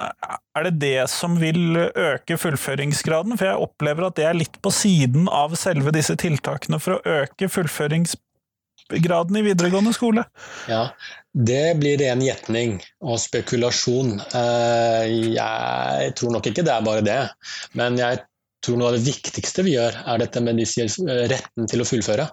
er 0.58 0.66
det 0.68 0.72
det 0.82 1.10
som 1.12 1.38
vil 1.42 1.78
øke 1.78 2.38
fullføringsgraden? 2.40 3.38
For 3.38 3.52
jeg 3.52 3.66
opplever 3.68 4.08
at 4.08 4.18
det 4.18 4.26
er 4.30 4.40
litt 4.40 4.58
på 4.64 4.74
siden 4.74 5.30
av 5.30 5.54
selve 5.60 5.94
disse 5.96 6.16
tiltakene 6.20 6.82
for 6.82 6.98
å 6.98 7.20
øke 7.22 7.52
fullføringsgraden 8.90 9.38
i 9.38 9.46
videregående 9.46 9.94
skole. 9.94 10.26
Ja, 10.70 10.90
det 11.34 11.78
blir 11.80 11.98
ren 12.02 12.22
gjetning 12.22 12.82
og 13.02 13.20
spekulasjon. 13.20 14.20
Eh, 14.34 15.34
jeg 15.36 16.14
tror 16.18 16.32
nok 16.32 16.48
ikke 16.48 16.64
det 16.64 16.74
er 16.74 16.86
bare 16.86 17.02
det, 17.06 17.22
men 17.74 17.98
jeg 18.00 18.24
tror 18.62 18.78
noe 18.78 18.92
av 18.92 18.98
det 18.98 19.06
viktigste 19.08 19.64
vi 19.66 19.76
gjør, 19.78 19.96
er 20.06 20.22
dette 20.22 20.42
med 20.42 20.62
retten 21.32 21.68
til 21.68 21.82
å 21.82 21.88
fullføre. 21.88 22.30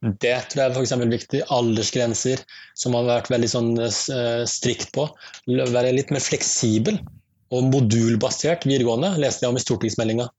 Det 0.00 0.32
tror 0.48 0.62
jeg 0.64 0.72
f.eks. 0.72 0.92
er 0.92 1.10
viktig. 1.12 1.40
Aldersgrenser, 1.52 2.42
som 2.74 2.94
har 2.96 3.04
vært 3.04 3.30
veldig 3.30 3.50
sånn, 3.52 3.74
uh, 3.76 4.44
strikt 4.48 4.94
på. 4.96 5.04
Være 5.46 5.92
litt 5.92 6.10
mer 6.10 6.24
fleksibel 6.24 6.96
og 7.52 7.66
modulbasert 7.68 8.64
videregående, 8.64 9.12
leste 9.20 9.44
jeg 9.44 9.52
om 9.52 9.58
i 9.60 9.62
stortingsmeldinga. 9.62 10.30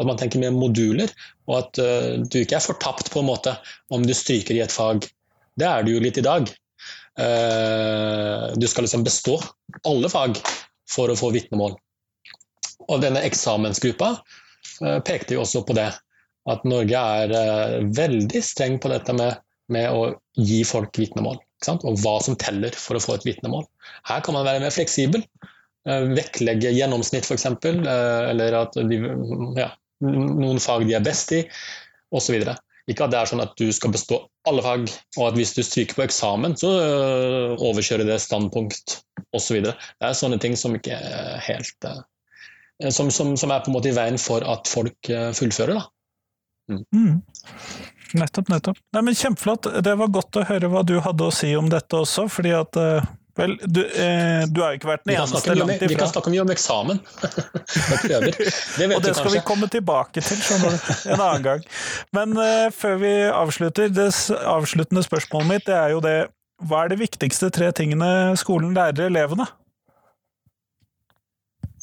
At 0.00 0.08
man 0.08 0.18
tenker 0.20 0.40
mer 0.42 0.54
moduler, 0.56 1.12
og 1.48 1.56
at 1.58 1.80
uh, 1.82 2.16
du 2.24 2.40
ikke 2.40 2.56
er 2.58 2.64
fortapt 2.64 3.12
på 3.12 3.20
en 3.20 3.28
måte 3.28 3.54
om 3.92 4.04
du 4.06 4.14
stryker 4.16 4.56
i 4.56 4.62
et 4.64 4.74
fag. 4.74 5.04
Det 5.60 5.68
er 5.68 5.84
du 5.84 5.92
jo 5.94 6.02
litt 6.02 6.20
i 6.20 6.24
dag. 6.24 6.48
Uh, 7.20 8.50
du 8.56 8.66
skal 8.70 8.86
liksom 8.86 9.04
bestå 9.04 9.36
alle 9.84 10.08
fag 10.12 10.40
for 10.90 11.12
å 11.12 11.18
få 11.18 11.32
vitnemål. 11.36 11.76
Og 12.88 13.02
denne 13.04 13.22
eksamensgruppa 13.26 14.14
pekte 15.04 15.36
jo 15.36 15.42
også 15.44 15.60
på 15.68 15.76
det 15.76 15.90
at 16.50 16.64
Norge 16.66 17.00
er 17.20 17.84
veldig 17.94 18.40
streng 18.42 18.78
på 18.80 18.88
dette 18.90 19.12
med, 19.14 19.36
med 19.70 19.92
å 19.92 20.08
gi 20.40 20.62
folk 20.66 20.96
vitnemål. 20.98 21.36
Og 21.68 22.00
hva 22.00 22.16
som 22.24 22.38
teller 22.40 22.74
for 22.76 22.96
å 22.96 23.02
få 23.04 23.18
et 23.18 23.26
vitnemål. 23.28 23.66
Her 24.08 24.24
kan 24.24 24.36
man 24.36 24.46
være 24.48 24.62
mer 24.64 24.74
fleksibel. 24.74 25.24
Vektlegge 25.84 26.72
gjennomsnitt, 26.76 27.24
f.eks. 27.24 27.46
Eh, 27.46 28.30
eller 28.30 28.56
at 28.58 28.76
de, 28.76 28.98
ja, 29.56 29.70
noen 30.04 30.60
fag 30.62 30.86
de 30.88 30.96
er 30.98 31.04
best 31.04 31.32
i, 31.36 31.44
osv. 32.14 32.40
Ikke 32.90 33.06
at 33.06 33.12
det 33.12 33.20
er 33.20 33.30
sånn 33.30 33.42
at 33.44 33.52
du 33.60 33.68
skal 33.74 33.92
bestå 33.94 34.22
alle 34.48 34.64
fag, 34.64 34.88
og 35.18 35.26
at 35.28 35.36
hvis 35.38 35.54
du 35.56 35.62
stryker 35.62 35.98
på 35.98 36.06
eksamen, 36.06 36.56
så 36.58 36.70
uh, 36.80 37.60
overkjører 37.60 38.08
det 38.08 38.18
standpunkt 38.24 39.00
osv. 39.36 39.60
Det 39.62 39.76
er 39.76 40.16
sånne 40.16 40.40
ting 40.42 40.56
som 40.58 40.74
ikke 40.78 40.96
er 40.96 41.38
helt 41.46 41.90
som, 42.88 43.10
som, 43.12 43.34
som, 43.36 43.50
er 43.52 43.60
på 43.60 43.68
en 43.68 43.76
måte 43.76 43.90
i 43.90 43.94
veien 43.94 44.16
for 44.18 44.44
at 44.48 44.68
folk 44.70 45.10
fullfører. 45.36 45.76
da. 45.76 45.84
Mm. 46.70 46.84
mm. 46.96 47.16
Nettopp, 48.16 48.48
nettopp. 48.50 48.78
Nei, 48.96 49.02
men 49.06 49.14
Kjempeflott. 49.14 49.68
Det 49.84 49.92
var 50.00 50.10
godt 50.10 50.38
å 50.40 50.46
høre 50.48 50.70
hva 50.72 50.80
du 50.82 50.96
hadde 51.04 51.28
å 51.28 51.34
si 51.34 51.52
om 51.54 51.68
dette 51.70 52.00
også, 52.00 52.24
fordi 52.32 52.56
at 52.56 52.78
Vel, 53.40 53.54
du, 53.64 53.80
eh, 53.80 54.42
du 54.48 54.60
har 54.62 54.74
jo 54.74 54.80
ikke 54.80 54.90
vært 54.90 55.06
den 55.06 55.14
eneste 55.16 55.54
langt 55.56 55.76
ifra. 55.76 55.90
Vi 55.92 55.98
kan 55.98 56.10
snakke 56.12 56.32
mye 56.32 56.42
om 56.44 56.52
eksamen 56.52 56.98
og 57.92 58.02
prøver. 58.02 58.36
Det 58.36 58.88
og 58.88 59.04
det 59.04 59.14
skal 59.16 59.34
vi 59.34 59.44
komme 59.46 59.70
tilbake 59.72 60.24
til 60.24 60.42
en 60.60 61.16
annen 61.16 61.46
gang. 61.46 61.64
Men 62.16 62.36
eh, 62.44 62.66
før 62.74 63.00
vi 63.04 63.14
avslutter, 63.28 63.88
det 63.94 64.10
avsluttende 64.40 65.04
spørsmålet 65.06 65.52
mitt 65.54 65.70
det 65.70 65.78
er 65.78 65.94
jo 65.94 66.02
det 66.04 66.18
Hva 66.68 66.84
er 66.84 66.92
de 66.92 67.00
viktigste 67.00 67.48
tre 67.54 67.70
tingene 67.72 68.36
skolen 68.40 68.76
lærer 68.76 69.08
elevene? 69.08 69.48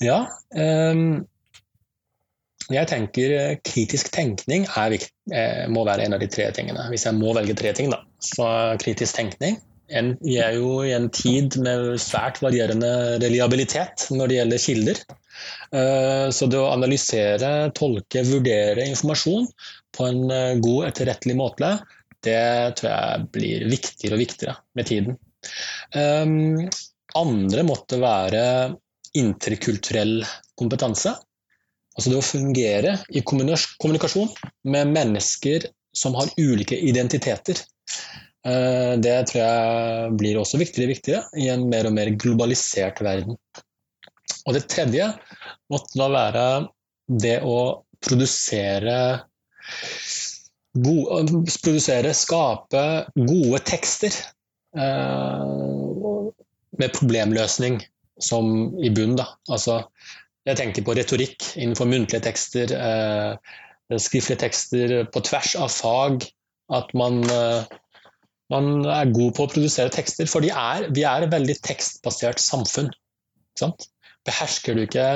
Ja, 0.04 0.28
um 0.54 1.26
jeg 2.74 2.90
tenker 2.90 3.32
eh, 3.32 3.54
kritisk 3.64 4.10
tenkning 4.12 4.66
er, 4.76 4.98
eh, 5.32 5.64
må 5.72 5.86
være 5.88 6.04
en 6.04 6.18
av 6.18 6.24
de 6.24 6.28
tre 6.32 6.50
tingene. 6.56 6.90
Hvis 6.92 7.06
jeg 7.08 7.16
må 7.16 7.32
velge 7.38 7.56
tre 7.56 7.72
ting, 7.78 7.92
da. 7.94 8.02
Så 8.24 8.48
kritisk 8.82 9.16
tenkning. 9.16 9.62
Vi 9.88 10.36
er 10.44 10.58
jo 10.58 10.82
i 10.84 10.92
en 10.96 11.08
tid 11.14 11.56
med 11.64 11.94
svært 12.04 12.42
varierende 12.44 13.20
reliabilitet 13.24 14.10
når 14.12 14.28
det 14.28 14.40
gjelder 14.40 14.64
kilder. 14.64 15.04
Eh, 15.72 16.28
så 16.34 16.50
det 16.52 16.60
å 16.60 16.72
analysere, 16.74 17.52
tolke, 17.78 18.26
vurdere 18.28 18.88
informasjon 18.90 19.48
på 19.96 20.10
en 20.10 20.26
god, 20.64 20.90
etterrettelig 20.90 21.38
måte, 21.40 21.72
det 22.26 22.42
tror 22.80 22.92
jeg 22.92 23.30
blir 23.38 23.70
viktigere 23.72 24.18
og 24.18 24.22
viktigere 24.24 24.58
med 24.76 24.90
tiden. 24.90 25.16
Andre 27.18 27.64
måtte 27.66 28.00
være 28.02 28.44
interkulturell 29.18 30.20
kompetanse. 30.60 31.14
Altså 31.98 32.12
det 32.12 32.20
å 32.20 32.26
fungere 32.26 32.94
i 33.10 33.24
kommunikasjon 33.26 34.30
med 34.70 34.92
mennesker 34.94 35.66
som 35.98 36.18
har 36.18 36.30
ulike 36.38 36.78
identiteter. 36.78 37.58
Eh, 38.48 38.94
det 39.04 39.16
tror 39.30 39.42
jeg 39.42 40.12
blir 40.20 40.40
også 40.40 40.60
viktigere 40.62 40.88
og 40.88 40.94
viktigere 40.94 41.42
i 41.42 41.50
en 41.52 41.66
mer 41.72 41.90
og 41.90 41.96
mer 41.98 42.14
globalisert 42.20 43.02
verden. 43.04 43.36
Og 44.48 44.56
det 44.56 44.68
tredje 44.72 45.10
måtte 45.72 46.00
da 46.00 46.08
være 46.14 46.46
det 47.08 47.38
å 47.44 47.58
produsere 48.04 48.96
gode, 50.78 51.42
produsere, 51.64 52.14
skape 52.16 52.84
gode 53.18 53.62
tekster 53.68 54.16
eh, 54.78 55.44
med 56.78 56.96
problemløsning 56.96 57.82
som 58.24 58.78
i 58.80 58.92
bunn. 58.94 59.18
Da. 59.20 59.28
Altså 59.52 59.82
jeg 60.48 60.60
tenker 60.62 60.86
på 60.88 60.96
retorikk 60.96 61.50
innenfor 61.58 61.90
muntlige 61.90 62.24
tekster, 62.30 62.72
eh, 62.72 64.00
skriftlige 64.00 64.46
tekster 64.46 64.96
på 65.12 65.24
tvers 65.28 65.58
av 65.60 65.74
fag. 65.74 66.30
At 66.68 66.90
man, 67.00 67.22
man, 68.54 68.86
er 68.86 69.14
god 69.16 69.36
på 69.38 69.46
å 69.46 69.52
produsere 69.52 69.94
tekster. 69.94 70.30
For 70.30 70.46
er, 70.46 70.88
vi 70.96 71.06
er 71.08 71.26
et 71.26 71.34
veldig 71.34 71.58
tekstbasert 71.66 72.42
samfunn. 72.44 72.92
Behersker 74.28 74.78
du 74.78 74.84
ikke 74.86 75.08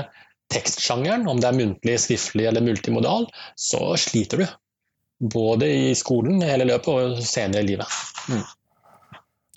tekstsjangeren, 0.51 1.27
om 1.31 1.39
det 1.39 1.49
er 1.49 1.59
muntlig, 1.59 1.97
skriftlig 2.03 2.47
eller 2.49 2.65
multimodal, 2.65 3.29
så 3.59 3.93
sliter 3.99 4.43
du. 4.43 4.47
Både 5.31 5.67
i 5.69 5.91
skolen 5.95 6.41
hele 6.43 6.65
løpet 6.67 6.91
og 6.91 7.21
senere 7.23 7.63
i 7.63 7.69
livet. 7.73 7.99
Mm. 8.31 8.43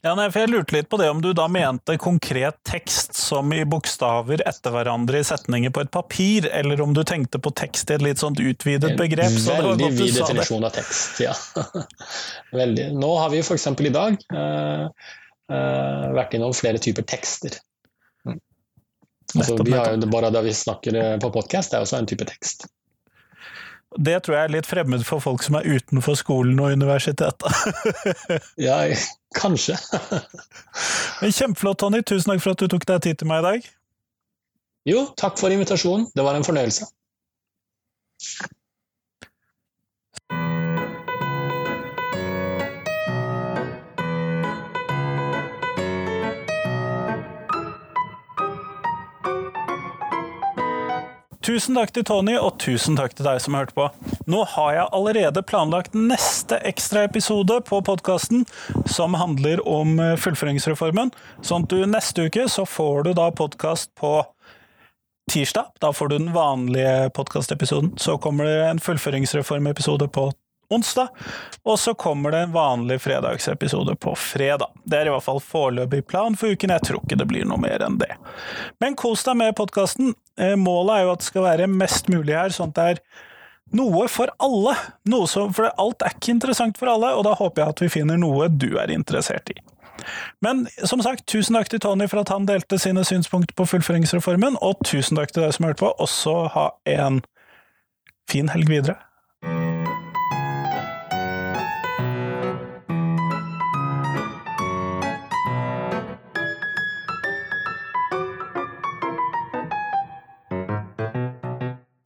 Ja, 0.05 0.13
nei, 0.13 0.27
for 0.29 0.43
Jeg 0.43 0.51
lurte 0.53 0.75
litt 0.77 0.89
på 0.93 0.99
det 1.01 1.07
om 1.09 1.23
du 1.25 1.31
da 1.33 1.47
mente 1.49 1.95
konkret 1.97 2.59
tekst 2.69 3.15
som 3.17 3.49
i 3.57 3.63
bokstaver 3.65 4.43
etter 4.45 4.75
hverandre 4.75 5.23
i 5.23 5.25
setninger 5.25 5.73
på 5.73 5.81
et 5.81 5.91
papir, 5.95 6.49
eller 6.53 6.83
om 6.85 6.93
du 6.93 7.01
tenkte 7.09 7.41
på 7.41 7.55
tekst 7.57 7.89
i 7.89 7.97
et 7.97 8.05
litt 8.05 8.21
sånt 8.21 8.43
utvidet 8.43 8.99
begrep. 9.01 9.33
så 9.41 9.57
Veldig 9.57 9.89
vid 9.97 10.19
definisjon 10.19 10.69
av 10.69 10.77
tekst, 10.77 11.23
ja. 11.25 11.33
Veldig. 12.61 12.91
Nå 13.01 13.15
har 13.17 13.33
vi 13.33 13.41
f.eks. 13.41 13.67
i 13.73 13.95
dag 13.97 14.21
uh, 14.37 14.85
uh, 15.49 16.07
vært 16.21 16.37
innom 16.37 16.53
flere 16.53 16.85
typer 16.85 17.09
tekster. 17.09 17.57
Mm. 18.29 18.37
Altså, 19.39 19.57
vi 19.65 19.73
har 19.73 19.97
jo 19.97 20.13
bare 20.13 20.35
da 20.37 20.45
vi 20.45 20.53
snakker 20.53 21.01
på 21.25 21.33
podkast, 21.33 21.73
det 21.73 21.81
er 21.81 21.89
også 21.89 22.03
en 22.03 22.13
type 22.13 22.29
tekst. 22.29 22.69
Det 23.95 24.17
tror 24.25 24.37
jeg 24.37 24.49
er 24.49 24.55
litt 24.57 24.67
fremmed 24.67 25.05
for 25.07 25.23
folk 25.23 25.45
som 25.45 25.59
er 25.59 25.69
utenfor 25.69 26.17
skolen 26.19 26.59
og 26.59 26.75
universitetet. 26.75 27.47
ja, 28.67 28.81
kanskje. 29.39 29.77
Men 31.21 31.35
Kjempeflott, 31.35 31.79
Tony. 31.83 32.03
Tusen 32.03 32.33
takk 32.33 32.43
for 32.43 32.57
at 32.57 32.65
du 32.65 32.73
tok 32.73 32.87
deg 32.91 33.05
tid 33.07 33.23
til 33.23 33.31
meg 33.31 33.45
i 33.45 33.47
dag. 33.47 33.71
Jo, 34.91 35.07
takk 35.21 35.39
for 35.41 35.55
invitasjonen. 35.55 36.09
Det 36.15 36.27
var 36.27 36.37
en 36.37 36.47
fornøyelse. 36.47 36.91
Tusen 51.45 51.77
takk 51.77 51.91
til 51.93 52.07
Tony, 52.09 52.39
og 52.41 52.55
tusen 52.63 52.95
takk 52.97 53.13
til 53.19 53.27
deg 53.27 53.37
som 53.45 53.57
hørte 53.59 53.75
på. 53.77 53.91
Nå 54.33 54.47
har 54.55 54.71
jeg 54.73 54.87
allerede 54.97 55.43
planlagt 55.45 55.93
neste 55.93 56.57
ekstra 56.65 57.03
episode 57.05 57.59
på 57.69 57.83
podkasten 57.85 58.47
som 58.89 59.17
handler 59.21 59.61
om 59.69 59.99
eh, 60.01 60.15
fullføringsreformen. 60.17 61.13
Sånn 61.45 61.67
at 61.67 61.75
du 61.75 61.85
neste 61.85 62.31
uke 62.31 62.47
så 62.49 62.65
får 62.65 63.05
du 63.05 63.13
da 63.21 63.29
podkast 63.37 63.93
på 64.01 64.15
tirsdag. 65.35 65.69
Da 65.85 65.93
får 65.93 66.15
du 66.15 66.17
den 66.17 66.33
vanlige 66.33 67.11
podkastepisoden. 67.13 67.93
Så 68.01 68.17
kommer 68.17 68.49
det 68.49 68.57
en 68.71 68.81
fullføringsreformepisode 68.81 70.09
på 70.17 70.31
onsdag, 70.73 71.09
og 71.69 71.79
så 71.79 71.93
kommer 71.95 72.33
det 72.33 72.39
en 72.47 72.53
vanlig 72.57 73.03
fredagsepisode 73.05 73.97
på 74.01 74.15
fredag. 74.17 74.73
Det 74.85 74.97
er 74.97 75.11
i 75.11 75.13
hvert 75.13 75.27
fall 75.27 75.45
foreløpig 75.45 76.07
plan 76.09 76.37
for 76.41 76.57
uken, 76.57 76.73
jeg 76.73 76.89
tror 76.89 77.05
ikke 77.05 77.19
det 77.21 77.29
blir 77.29 77.45
noe 77.49 77.61
mer 77.61 77.85
enn 77.85 78.01
det. 78.01 78.15
Men 78.81 78.97
kos 78.97 79.27
deg 79.29 79.37
med 79.45 79.57
podkasten. 79.61 80.15
Eh, 80.41 80.57
målet 80.59 80.97
er 80.97 81.07
jo 81.07 81.13
at 81.15 81.23
det 81.23 81.29
skal 81.29 81.47
være 81.47 81.71
mest 81.71 82.11
mulig 82.13 82.35
her, 82.37 82.55
sånn 82.55 82.73
at 82.75 82.79
det 82.79 82.89
er 82.95 83.03
noe 83.79 84.07
for 84.13 84.33
alle. 84.43 84.75
Noe 85.11 85.29
som, 85.31 85.53
for 85.55 85.71
alt 85.71 86.03
er 86.05 86.17
ikke 86.17 86.35
interessant 86.35 86.81
for 86.81 86.91
alle, 86.91 87.13
og 87.15 87.25
da 87.27 87.37
håper 87.39 87.63
jeg 87.63 87.75
at 87.75 87.85
vi 87.85 87.93
finner 88.01 88.21
noe 88.21 88.51
du 88.51 88.75
er 88.81 88.93
interessert 88.95 89.53
i. 89.55 89.59
Men 90.45 90.67
som 90.85 91.01
sagt, 91.05 91.25
tusen 91.31 91.57
takk 91.57 91.71
til 91.71 91.81
Tony 91.81 92.09
for 92.11 92.21
at 92.25 92.33
han 92.35 92.49
delte 92.49 92.79
sine 92.83 93.05
synspunkter 93.07 93.57
på 93.57 93.67
fullføringsreformen, 93.71 94.59
og 94.61 94.83
tusen 94.85 95.19
takk 95.19 95.33
til 95.33 95.47
deg 95.47 95.55
som 95.57 95.69
hørte 95.69 95.85
på. 95.85 95.93
Også 96.03 96.37
ha 96.55 96.69
en 96.91 97.23
fin 98.31 98.51
helg 98.53 98.69
videre. 98.69 98.99